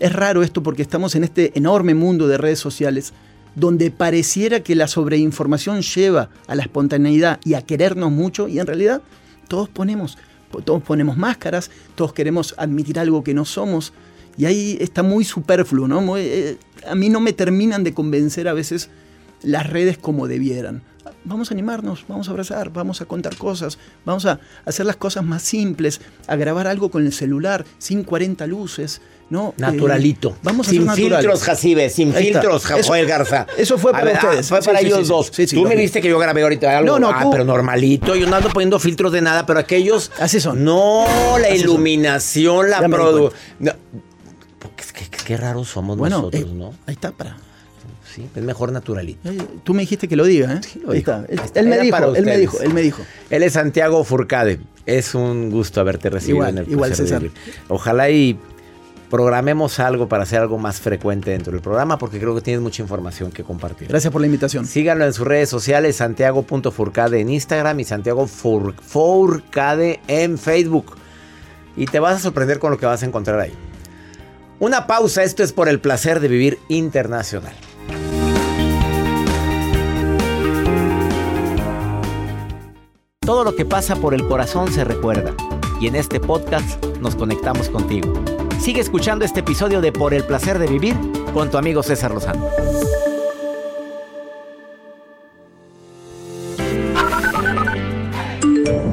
Es 0.00 0.12
raro 0.12 0.42
esto 0.42 0.62
porque 0.62 0.82
estamos 0.82 1.14
en 1.16 1.24
este 1.24 1.56
enorme 1.58 1.94
mundo 1.94 2.28
de 2.28 2.38
redes 2.38 2.60
sociales 2.60 3.12
donde 3.56 3.90
pareciera 3.90 4.60
que 4.60 4.76
la 4.76 4.86
sobreinformación 4.86 5.82
lleva 5.82 6.30
a 6.46 6.54
la 6.54 6.62
espontaneidad 6.62 7.40
y 7.44 7.54
a 7.54 7.62
querernos 7.62 8.12
mucho 8.12 8.46
y 8.46 8.60
en 8.60 8.66
realidad 8.66 9.02
todos 9.48 9.68
ponemos, 9.68 10.18
todos 10.64 10.82
ponemos 10.82 11.16
máscaras, 11.16 11.70
todos 11.96 12.12
queremos 12.12 12.54
admitir 12.58 12.98
algo 12.98 13.24
que 13.24 13.34
no 13.34 13.44
somos 13.44 13.92
y 14.36 14.44
ahí 14.44 14.78
está 14.80 15.02
muy 15.02 15.24
superfluo, 15.24 15.88
¿no? 15.88 16.16
Eh, 16.16 16.58
a 16.88 16.94
mí 16.94 17.08
no 17.08 17.18
me 17.20 17.32
terminan 17.32 17.82
de 17.82 17.92
convencer 17.92 18.46
a 18.46 18.52
veces 18.52 18.88
las 19.42 19.68
redes 19.68 19.98
como 19.98 20.28
debieran. 20.28 20.82
Vamos 21.24 21.50
a 21.50 21.54
animarnos, 21.54 22.04
vamos 22.06 22.28
a 22.28 22.30
abrazar, 22.30 22.72
vamos 22.72 23.00
a 23.00 23.06
contar 23.06 23.36
cosas, 23.36 23.78
vamos 24.04 24.24
a 24.26 24.38
hacer 24.64 24.86
las 24.86 24.96
cosas 24.96 25.24
más 25.24 25.42
simples, 25.42 26.00
a 26.28 26.36
grabar 26.36 26.68
algo 26.68 26.90
con 26.90 27.04
el 27.04 27.12
celular, 27.12 27.64
sin 27.78 28.04
40 28.04 28.46
luces, 28.46 29.00
¿no? 29.30 29.50
Eh, 29.50 29.60
Naturalito. 29.60 30.36
vamos 30.42 30.68
a 30.68 30.70
sin 30.70 30.90
filtros, 30.90 31.42
Jacibe, 31.42 31.90
sin 31.90 32.12
filtros, 32.14 32.64
Joel 32.86 33.06
Garza. 33.06 33.46
eso 33.56 33.76
fue 33.78 33.92
para 33.92 34.04
ver, 34.04 34.16
ah, 34.16 34.24
ustedes. 34.24 34.48
fue 34.48 34.60
Sí, 34.62 34.66
para 34.66 34.78
sí, 34.80 34.86
ellos 34.86 34.98
sí, 34.98 35.04
sí. 35.04 35.08
dos. 35.10 35.30
Sí, 35.32 35.46
sí, 35.46 35.56
tú 35.56 35.62
me 35.64 35.74
vi. 35.76 35.82
viste 35.82 36.00
que 36.00 36.08
yo 36.08 36.18
grabé 36.18 36.42
ahorita 36.42 36.78
algo. 36.78 36.92
No, 36.92 36.98
no, 36.98 37.10
ah, 37.14 37.22
tú- 37.22 37.30
pero 37.30 37.44
normalito. 37.44 38.14
Yo 38.16 38.26
no 38.26 38.36
ando 38.36 38.48
poniendo 38.50 38.78
filtros 38.78 39.12
de 39.12 39.20
nada, 39.20 39.44
pero 39.46 39.58
aquellos. 39.60 40.10
Así 40.18 40.40
son. 40.40 40.64
No, 40.64 41.04
la 41.38 41.48
Así 41.48 41.58
son. 41.58 41.70
iluminación, 41.70 42.70
la 42.70 42.80
Ya 42.80 42.88
me 42.88 42.96
di 42.96 43.02
produ. 43.02 43.18
cuenta. 43.30 43.36
no, 43.60 43.72
porque 44.58 44.82
es 44.82 44.92
que, 44.92 45.04
qué 45.08 45.36
raros 45.36 45.68
somos 45.68 45.96
Bueno, 45.98 46.16
nosotros, 46.18 46.42
eh, 46.42 46.46
¿no? 46.54 46.74
ahí 46.86 46.94
está, 46.94 47.10
para. 47.12 47.36
Sí, 48.14 48.26
es 48.34 48.42
mejor 48.42 48.72
naturalito. 48.72 49.28
Eh, 49.30 49.36
Tú 49.62 49.74
me 49.74 49.82
dijiste 49.82 50.08
que 50.08 50.16
lo 50.16 50.24
diga, 50.24 50.54
¿eh? 50.54 50.60
lo 50.82 50.92
Ahí 50.92 50.98
está. 50.98 51.24
Él, 51.54 51.66
me 51.68 51.78
dijo, 51.78 52.14
él 52.16 52.24
me 52.24 52.36
dijo, 52.38 52.60
él 52.60 52.72
me 52.74 52.80
dijo. 52.80 53.02
Él 53.30 53.42
es 53.42 53.52
Santiago 53.52 54.02
Furcade. 54.02 54.58
Es 54.86 55.14
un 55.14 55.50
gusto 55.50 55.80
haberte 55.82 56.08
recibido 56.08 56.36
Igual, 56.38 56.50
en 56.50 56.58
el 56.64 56.70
igual, 56.72 56.94
César. 56.96 57.22
Ojalá 57.68 58.08
y 58.10 58.38
programemos 59.10 59.80
algo 59.80 60.08
para 60.08 60.24
hacer 60.24 60.40
algo 60.40 60.58
más 60.58 60.80
frecuente 60.80 61.30
dentro 61.30 61.52
del 61.52 61.60
programa 61.62 61.98
porque 61.98 62.18
creo 62.18 62.34
que 62.34 62.40
tienes 62.40 62.62
mucha 62.62 62.82
información 62.82 63.30
que 63.30 63.42
compartir. 63.44 63.88
Gracias 63.88 64.12
por 64.12 64.20
la 64.20 64.26
invitación. 64.26 64.66
Síganlo 64.66 65.04
en 65.04 65.12
sus 65.12 65.26
redes 65.26 65.48
sociales, 65.48 65.96
santiago.furcade 65.96 67.20
en 67.20 67.30
Instagram 67.30 67.80
y 67.80 67.84
Santiago 67.84 68.26
Fur- 68.26 68.74
Furcade 68.80 70.00
en 70.08 70.38
Facebook. 70.38 70.96
Y 71.76 71.86
te 71.86 72.00
vas 72.00 72.16
a 72.16 72.18
sorprender 72.18 72.58
con 72.58 72.70
lo 72.70 72.78
que 72.78 72.86
vas 72.86 73.02
a 73.02 73.06
encontrar 73.06 73.40
ahí. 73.40 73.52
Una 74.60 74.86
pausa, 74.86 75.22
esto 75.22 75.42
es 75.44 75.52
por 75.52 75.68
el 75.68 75.80
placer 75.80 76.18
de 76.20 76.28
vivir 76.28 76.58
internacional. 76.68 77.54
Todo 83.20 83.44
lo 83.44 83.54
que 83.54 83.64
pasa 83.64 83.96
por 83.96 84.14
el 84.14 84.26
corazón 84.26 84.72
se 84.72 84.84
recuerda. 84.84 85.34
Y 85.80 85.86
en 85.86 85.94
este 85.96 86.18
podcast 86.18 86.84
nos 87.00 87.14
conectamos 87.14 87.68
contigo. 87.68 88.12
Sigue 88.60 88.80
escuchando 88.80 89.24
este 89.24 89.40
episodio 89.40 89.80
de 89.80 89.92
Por 89.92 90.12
el 90.12 90.24
placer 90.24 90.58
de 90.58 90.66
vivir 90.66 90.96
con 91.32 91.50
tu 91.50 91.58
amigo 91.58 91.82
César 91.82 92.10
Lozano. 92.10 92.48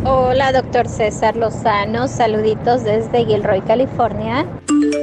Hola, 0.06 0.52
doctor 0.54 0.88
César 0.88 1.36
Lozano. 1.36 2.08
Saluditos 2.08 2.84
desde 2.84 3.26
Gilroy, 3.26 3.62
California. 3.62 4.46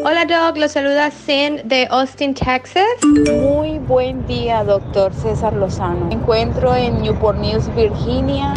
Hola 0.05 0.25
Doc, 0.27 0.57
los 0.57 0.73
saluda 0.73 1.11
Sin 1.11 1.69
de 1.69 1.87
Austin, 1.91 2.35
Texas. 2.35 2.85
Muy 3.03 3.79
buen 3.81 4.27
día, 4.27 4.65
doctor 4.65 5.13
César 5.13 5.53
Lozano. 5.55 6.07
Me 6.07 6.15
encuentro 6.15 6.75
en 6.75 7.03
Newport 7.03 7.39
News, 7.39 7.65
Virginia. 7.75 8.55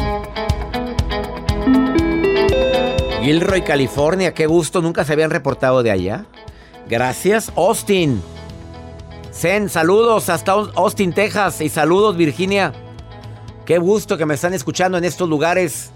Gilroy, 3.26 3.64
California, 3.64 4.36
qué 4.36 4.46
gusto, 4.46 4.84
nunca 4.84 5.04
se 5.04 5.14
habían 5.14 5.32
reportado 5.32 5.82
de 5.82 5.90
allá. 5.90 6.28
Gracias, 6.88 7.52
Austin. 7.56 8.22
Zen, 9.34 9.68
saludos 9.68 10.30
hasta 10.30 10.52
Austin, 10.52 11.12
Texas 11.12 11.60
y 11.62 11.70
saludos, 11.70 12.18
Virginia. 12.18 12.72
Qué 13.66 13.80
gusto 13.80 14.16
que 14.16 14.28
me 14.28 14.36
están 14.36 14.54
escuchando 14.54 15.00
en 15.00 15.06
estos 15.06 15.28
lugares. 15.28 15.90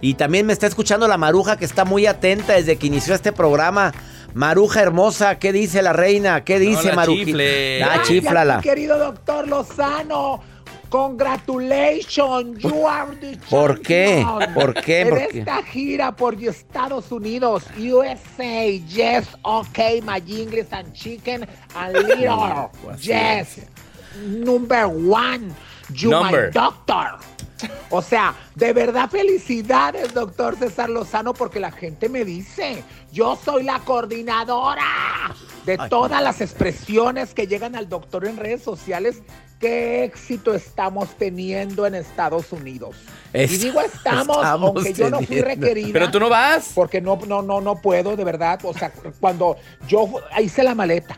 Y 0.00 0.14
también 0.14 0.46
me 0.46 0.52
está 0.52 0.68
escuchando 0.68 1.08
la 1.08 1.16
Maruja 1.16 1.56
que 1.56 1.64
está 1.64 1.84
muy 1.84 2.06
atenta 2.06 2.52
desde 2.52 2.76
que 2.76 2.86
inició 2.86 3.16
este 3.16 3.32
programa. 3.32 3.92
Maruja 4.32 4.82
hermosa, 4.82 5.40
¿qué 5.40 5.52
dice 5.52 5.82
la 5.82 5.92
reina? 5.92 6.44
¿Qué 6.44 6.60
dice 6.60 6.90
la 6.90 6.94
Maruja? 6.94 7.24
chifle. 7.24 7.82
Ah, 7.82 8.56
mi 8.58 8.62
querido 8.62 8.98
doctor 8.98 9.48
Lozano. 9.48 10.40
Congratulations, 10.92 12.62
you 12.62 12.86
are 12.86 13.16
the 13.16 13.38
¿Por 13.48 13.80
qué? 13.80 14.22
¿Por 14.52 14.74
qué? 14.74 15.00
En 15.00 15.08
¿Por 15.08 15.18
qué? 15.26 15.38
esta 15.38 15.62
gira 15.62 16.14
por 16.14 16.34
Estados 16.34 17.10
Unidos, 17.10 17.64
USA, 17.78 18.78
yes, 18.88 19.26
okay, 19.40 20.02
my 20.02 20.22
English 20.28 20.66
and 20.70 20.92
chicken 20.92 21.48
and 21.74 21.94
little, 21.94 22.70
yes, 23.00 23.62
number 24.20 24.86
one, 24.86 25.54
you 25.94 26.10
Number. 26.10 26.48
my 26.48 26.52
doctor. 26.52 27.16
O 27.88 28.02
sea, 28.02 28.34
de 28.54 28.74
verdad 28.74 29.08
felicidades, 29.08 30.12
doctor 30.12 30.56
César 30.58 30.90
Lozano, 30.90 31.32
porque 31.32 31.58
la 31.58 31.70
gente 31.70 32.10
me 32.10 32.22
dice, 32.22 32.84
yo 33.12 33.38
soy 33.42 33.62
la 33.62 33.78
coordinadora 33.80 35.34
de 35.64 35.78
todas 35.88 36.22
las 36.22 36.42
expresiones 36.42 37.32
que 37.32 37.46
llegan 37.46 37.76
al 37.76 37.88
doctor 37.88 38.26
en 38.26 38.36
redes 38.36 38.62
sociales. 38.62 39.22
¿Qué 39.62 40.02
éxito 40.02 40.54
estamos 40.54 41.10
teniendo 41.16 41.86
en 41.86 41.94
Estados 41.94 42.50
Unidos? 42.50 42.96
Es- 43.32 43.52
y 43.52 43.58
digo 43.58 43.80
estamos, 43.80 44.38
estamos 44.38 44.74
aunque 44.74 44.92
yo 44.92 45.08
no 45.08 45.20
fui 45.22 45.40
requerida. 45.40 45.90
Pero 45.92 46.10
tú 46.10 46.18
no 46.18 46.28
vas. 46.28 46.72
Porque 46.74 47.00
no, 47.00 47.14
no, 47.28 47.42
no, 47.42 47.60
no 47.60 47.76
puedo, 47.76 48.16
de 48.16 48.24
verdad. 48.24 48.58
O 48.64 48.74
sea, 48.74 48.92
cuando 49.20 49.56
yo 49.86 50.08
hice 50.42 50.64
la 50.64 50.74
maleta, 50.74 51.16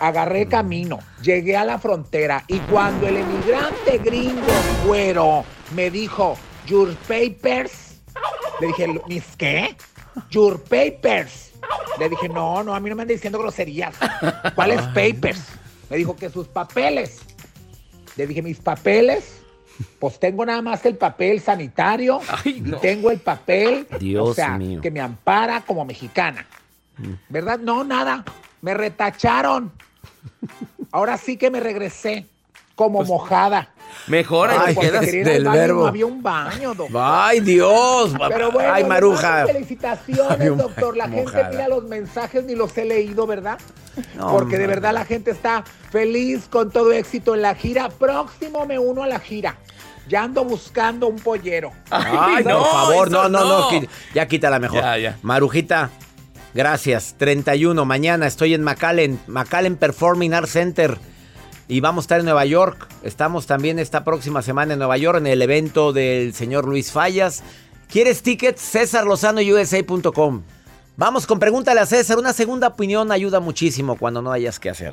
agarré 0.00 0.46
camino, 0.48 0.98
llegué 1.22 1.56
a 1.56 1.64
la 1.64 1.78
frontera 1.78 2.44
y 2.46 2.58
cuando 2.58 3.08
el 3.08 3.16
emigrante 3.16 3.96
gringo 4.04 4.52
güero 4.84 5.42
me 5.74 5.90
dijo, 5.90 6.36
your 6.66 6.94
papers, 7.08 8.02
le 8.60 8.66
dije, 8.66 9.00
¿mis 9.08 9.24
qué? 9.38 9.74
Your 10.30 10.62
papers. 10.62 11.52
Le 11.98 12.10
dije, 12.10 12.28
no, 12.28 12.62
no, 12.62 12.74
a 12.74 12.80
mí 12.80 12.90
no 12.90 12.96
me 12.96 13.02
andan 13.02 13.16
diciendo 13.16 13.38
groserías. 13.38 13.94
¿Cuáles 14.54 14.82
papers? 14.88 15.40
Me 15.88 15.96
dijo 15.96 16.14
que 16.14 16.28
sus 16.28 16.48
papeles. 16.48 17.20
Le 18.16 18.26
dije, 18.26 18.42
mis 18.42 18.58
papeles. 18.58 19.38
Pues 19.98 20.20
tengo 20.20 20.44
nada 20.44 20.60
más 20.60 20.84
el 20.84 20.96
papel 20.96 21.40
sanitario 21.40 22.20
Ay, 22.44 22.62
y 22.64 22.70
tengo 22.72 23.10
el 23.10 23.18
papel, 23.18 23.86
Dios 23.98 24.28
o 24.28 24.34
sea, 24.34 24.58
mío. 24.58 24.80
que 24.82 24.90
me 24.90 25.00
ampara 25.00 25.62
como 25.62 25.84
mexicana. 25.84 26.46
¿Verdad? 27.30 27.58
No, 27.58 27.82
nada. 27.82 28.22
Me 28.60 28.74
retacharon. 28.74 29.72
Ahora 30.92 31.16
sí 31.16 31.36
que 31.38 31.50
me 31.50 31.58
regresé 31.58 32.26
como 32.74 33.02
mojada. 33.02 33.70
Mejor 34.06 34.50
ahí 34.50 34.74
te 34.74 34.80
quedas. 34.80 35.06
del 35.06 35.44
baño 35.44 35.58
verbo. 35.58 35.80
No 35.82 35.86
había 35.86 36.06
un 36.06 36.22
baño, 36.22 36.74
doctor. 36.74 37.00
Ay, 37.04 37.40
Dios. 37.40 38.12
Pero 38.28 38.50
bueno, 38.50 38.72
Ay, 38.72 38.84
Maruja. 38.84 39.46
felicitaciones, 39.46 40.56
doctor. 40.56 40.96
La 40.96 41.04
gente 41.08 41.22
mojada. 41.22 41.50
mira 41.50 41.68
los 41.68 41.84
mensajes 41.84 42.44
ni 42.44 42.54
los 42.54 42.76
he 42.76 42.84
leído, 42.84 43.26
¿verdad? 43.26 43.58
No, 44.16 44.30
Porque 44.32 44.58
de 44.58 44.66
verdad 44.66 44.92
la 44.94 45.04
gente 45.04 45.30
está 45.30 45.64
feliz 45.90 46.46
con 46.50 46.70
todo 46.70 46.92
éxito 46.92 47.34
en 47.34 47.42
la 47.42 47.54
gira. 47.54 47.88
Próximo 47.90 48.66
me 48.66 48.78
uno 48.78 49.02
a 49.02 49.06
la 49.06 49.18
gira. 49.20 49.56
Ya 50.08 50.24
ando 50.24 50.44
buscando 50.44 51.06
un 51.06 51.16
pollero. 51.16 51.72
Ay, 51.90 52.42
no, 52.46 52.58
por 52.58 52.70
favor, 52.70 53.10
no, 53.10 53.28
no, 53.28 53.44
no, 53.44 53.70
no. 53.70 53.80
Ya 54.14 54.26
quítala 54.26 54.58
mejor. 54.58 54.80
Ya, 54.80 54.98
ya. 54.98 55.18
Marujita, 55.22 55.90
gracias. 56.54 57.14
31, 57.18 57.84
mañana 57.84 58.26
estoy 58.26 58.54
en 58.54 58.62
McAllen, 58.64 59.20
McAllen 59.28 59.76
Performing 59.76 60.34
Arts 60.34 60.50
Center. 60.52 60.98
Y 61.72 61.80
vamos 61.80 62.02
a 62.02 62.04
estar 62.04 62.18
en 62.18 62.26
Nueva 62.26 62.44
York. 62.44 62.86
Estamos 63.02 63.46
también 63.46 63.78
esta 63.78 64.04
próxima 64.04 64.42
semana 64.42 64.74
en 64.74 64.78
Nueva 64.78 64.98
York 64.98 65.16
en 65.16 65.26
el 65.26 65.40
evento 65.40 65.94
del 65.94 66.34
señor 66.34 66.68
Luis 66.68 66.92
Fallas. 66.92 67.42
¿Quieres 67.88 68.22
tickets? 68.22 68.60
CésarLozanoUSA.com. 68.60 70.42
Vamos 70.98 71.26
con 71.26 71.38
Pregúntale 71.38 71.80
a 71.80 71.86
César. 71.86 72.18
Una 72.18 72.34
segunda 72.34 72.68
opinión 72.68 73.10
ayuda 73.10 73.40
muchísimo 73.40 73.96
cuando 73.96 74.20
no 74.20 74.32
hayas 74.32 74.60
que 74.60 74.68
hacer. 74.68 74.92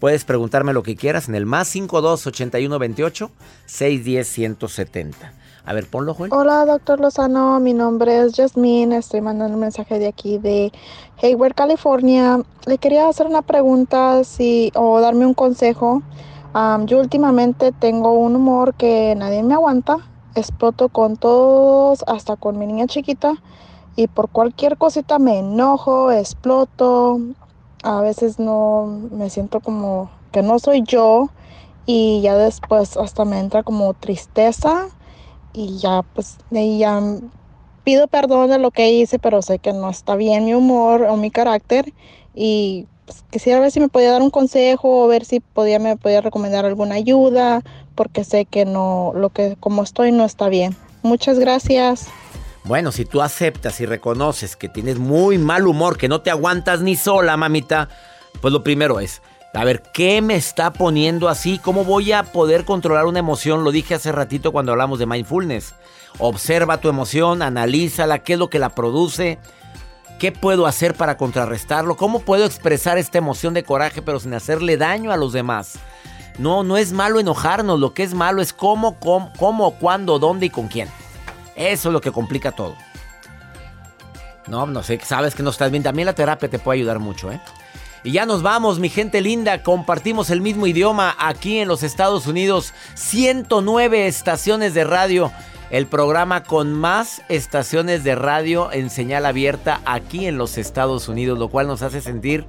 Puedes 0.00 0.24
preguntarme 0.24 0.72
lo 0.72 0.82
que 0.82 0.96
quieras 0.96 1.28
en 1.28 1.36
el 1.36 1.46
más 1.46 1.68
52 1.68 2.26
81 2.26 2.78
28 2.80 3.30
610 3.66 4.28
170. 4.28 5.32
A 5.68 5.74
ver, 5.74 5.86
ponlo, 5.86 6.14
Joel. 6.14 6.32
Hola, 6.32 6.64
doctor 6.64 6.98
Lozano. 6.98 7.60
Mi 7.60 7.74
nombre 7.74 8.22
es 8.22 8.34
Jasmine. 8.34 8.96
Estoy 8.96 9.20
mandando 9.20 9.52
un 9.52 9.60
mensaje 9.60 9.98
de 9.98 10.06
aquí 10.06 10.38
de 10.38 10.72
Hayward, 11.22 11.54
California. 11.54 12.40
Le 12.64 12.78
quería 12.78 13.06
hacer 13.06 13.26
una 13.26 13.42
pregunta 13.42 14.24
si, 14.24 14.72
o 14.74 14.98
darme 14.98 15.26
un 15.26 15.34
consejo. 15.34 16.00
Am, 16.54 16.86
yo 16.86 16.98
últimamente 16.98 17.70
tengo 17.72 18.14
un 18.14 18.36
humor 18.36 18.72
que 18.76 19.14
nadie 19.14 19.42
me 19.42 19.52
aguanta. 19.52 19.98
Exploto 20.34 20.88
con 20.88 21.18
todos, 21.18 22.02
hasta 22.06 22.36
con 22.36 22.58
mi 22.58 22.66
niña 22.66 22.86
chiquita. 22.86 23.34
Y 23.94 24.06
por 24.06 24.30
cualquier 24.30 24.78
cosita 24.78 25.18
me 25.18 25.40
enojo, 25.40 26.10
exploto. 26.10 27.20
A 27.82 28.00
veces 28.00 28.38
no 28.38 28.86
me 29.10 29.28
siento 29.28 29.60
como 29.60 30.10
que 30.32 30.40
no 30.40 30.58
soy 30.60 30.82
yo. 30.82 31.28
Y 31.84 32.22
ya 32.22 32.36
después 32.36 32.96
hasta 32.96 33.26
me 33.26 33.38
entra 33.38 33.62
como 33.62 33.92
tristeza 33.92 34.88
y 35.58 35.78
ya 35.78 36.02
pues 36.14 36.36
ahí 36.52 36.78
ya 36.78 37.00
pido 37.82 38.06
perdón 38.06 38.50
de 38.50 38.58
lo 38.58 38.70
que 38.70 38.92
hice, 38.92 39.18
pero 39.18 39.42
sé 39.42 39.58
que 39.58 39.72
no 39.72 39.90
está 39.90 40.14
bien 40.14 40.44
mi 40.44 40.54
humor 40.54 41.02
o 41.02 41.16
mi 41.16 41.32
carácter 41.32 41.92
y 42.32 42.86
pues, 43.06 43.24
quisiera 43.30 43.58
ver 43.58 43.72
si 43.72 43.80
me 43.80 43.88
podía 43.88 44.12
dar 44.12 44.22
un 44.22 44.30
consejo 44.30 45.04
o 45.04 45.08
ver 45.08 45.24
si 45.24 45.40
podía 45.40 45.80
me 45.80 45.96
podía 45.96 46.20
recomendar 46.20 46.64
alguna 46.64 46.94
ayuda 46.94 47.62
porque 47.96 48.22
sé 48.22 48.44
que 48.44 48.64
no 48.64 49.12
lo 49.16 49.30
que 49.30 49.56
como 49.58 49.82
estoy 49.82 50.12
no 50.12 50.24
está 50.24 50.48
bien. 50.48 50.76
Muchas 51.02 51.40
gracias. 51.40 52.06
Bueno, 52.62 52.92
si 52.92 53.04
tú 53.04 53.20
aceptas 53.20 53.80
y 53.80 53.86
reconoces 53.86 54.54
que 54.54 54.68
tienes 54.68 54.98
muy 54.98 55.38
mal 55.38 55.66
humor, 55.66 55.96
que 55.96 56.08
no 56.08 56.20
te 56.20 56.30
aguantas 56.30 56.82
ni 56.82 56.94
sola, 56.94 57.36
mamita, 57.36 57.88
pues 58.40 58.52
lo 58.52 58.62
primero 58.62 59.00
es, 59.00 59.22
a 59.58 59.64
ver, 59.64 59.82
¿qué 59.82 60.22
me 60.22 60.36
está 60.36 60.72
poniendo 60.72 61.28
así? 61.28 61.58
¿Cómo 61.58 61.84
voy 61.84 62.12
a 62.12 62.22
poder 62.22 62.64
controlar 62.64 63.06
una 63.06 63.18
emoción? 63.18 63.64
Lo 63.64 63.72
dije 63.72 63.96
hace 63.96 64.12
ratito 64.12 64.52
cuando 64.52 64.70
hablamos 64.70 65.00
de 65.00 65.06
mindfulness. 65.06 65.74
Observa 66.20 66.80
tu 66.80 66.88
emoción, 66.88 67.42
analízala, 67.42 68.20
qué 68.20 68.34
es 68.34 68.38
lo 68.38 68.50
que 68.50 68.60
la 68.60 68.68
produce, 68.68 69.40
qué 70.20 70.30
puedo 70.30 70.68
hacer 70.68 70.94
para 70.94 71.16
contrarrestarlo, 71.16 71.96
cómo 71.96 72.20
puedo 72.20 72.44
expresar 72.44 72.98
esta 72.98 73.18
emoción 73.18 73.52
de 73.52 73.64
coraje 73.64 74.00
pero 74.00 74.20
sin 74.20 74.32
hacerle 74.32 74.76
daño 74.76 75.10
a 75.10 75.16
los 75.16 75.32
demás. 75.32 75.80
No, 76.38 76.62
no 76.62 76.76
es 76.76 76.92
malo 76.92 77.18
enojarnos, 77.18 77.80
lo 77.80 77.94
que 77.94 78.04
es 78.04 78.14
malo 78.14 78.40
es 78.40 78.52
cómo, 78.52 79.00
cómo, 79.00 79.32
cómo 79.36 79.72
cuándo, 79.72 80.20
dónde 80.20 80.46
y 80.46 80.50
con 80.50 80.68
quién. 80.68 80.88
Eso 81.56 81.88
es 81.88 81.92
lo 81.92 82.00
que 82.00 82.12
complica 82.12 82.52
todo. 82.52 82.76
No, 84.46 84.66
no 84.66 84.84
sé, 84.84 85.00
sabes 85.02 85.34
que 85.34 85.42
no 85.42 85.50
estás 85.50 85.72
bien. 85.72 85.82
También 85.82 86.06
la 86.06 86.14
terapia 86.14 86.48
te 86.48 86.60
puede 86.60 86.78
ayudar 86.78 87.00
mucho, 87.00 87.32
¿eh? 87.32 87.40
Y 88.04 88.12
ya 88.12 88.26
nos 88.26 88.42
vamos, 88.42 88.78
mi 88.78 88.88
gente 88.88 89.20
linda. 89.20 89.62
Compartimos 89.62 90.30
el 90.30 90.40
mismo 90.40 90.66
idioma 90.66 91.16
aquí 91.18 91.58
en 91.58 91.68
los 91.68 91.82
Estados 91.82 92.26
Unidos. 92.26 92.72
109 92.94 94.06
estaciones 94.06 94.74
de 94.74 94.84
radio. 94.84 95.32
El 95.70 95.86
programa 95.86 96.44
con 96.44 96.72
más 96.72 97.22
estaciones 97.28 98.04
de 98.04 98.14
radio 98.14 98.72
en 98.72 98.88
señal 98.88 99.26
abierta 99.26 99.80
aquí 99.84 100.26
en 100.26 100.38
los 100.38 100.56
Estados 100.56 101.08
Unidos, 101.08 101.38
lo 101.38 101.48
cual 101.48 101.66
nos 101.66 101.82
hace 101.82 102.00
sentir 102.00 102.46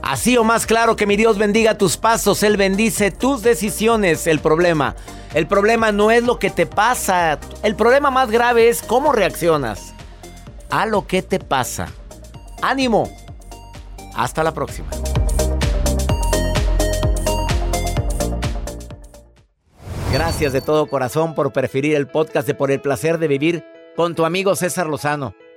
Así 0.01 0.35
o 0.37 0.43
más 0.43 0.65
claro 0.65 0.95
que 0.95 1.07
mi 1.07 1.15
Dios 1.15 1.37
bendiga 1.37 1.77
tus 1.77 1.97
pasos, 1.97 2.43
Él 2.43 2.57
bendice 2.57 3.09
tus 3.09 3.41
decisiones. 3.41 4.27
El 4.27 4.39
problema, 4.39 4.95
el 5.33 5.47
problema 5.47 5.91
no 5.91 6.11
es 6.11 6.23
lo 6.23 6.39
que 6.39 6.49
te 6.49 6.65
pasa, 6.65 7.39
el 7.63 7.75
problema 7.75 8.11
más 8.11 8.29
grave 8.29 8.67
es 8.67 8.81
cómo 8.81 9.13
reaccionas 9.13 9.93
a 10.69 10.85
lo 10.85 11.07
que 11.07 11.21
te 11.21 11.39
pasa. 11.39 11.87
Ánimo. 12.61 13.09
Hasta 14.15 14.43
la 14.43 14.53
próxima. 14.53 14.89
Gracias 20.11 20.53
de 20.53 20.61
todo 20.61 20.85
corazón 20.87 21.33
por 21.33 21.51
preferir 21.51 21.95
el 21.95 22.07
podcast 22.07 22.45
de 22.45 22.53
Por 22.53 22.69
el 22.69 22.81
placer 22.81 23.17
de 23.17 23.27
vivir 23.27 23.63
con 23.95 24.13
tu 24.13 24.25
amigo 24.25 24.55
César 24.55 24.87
Lozano. 24.87 25.33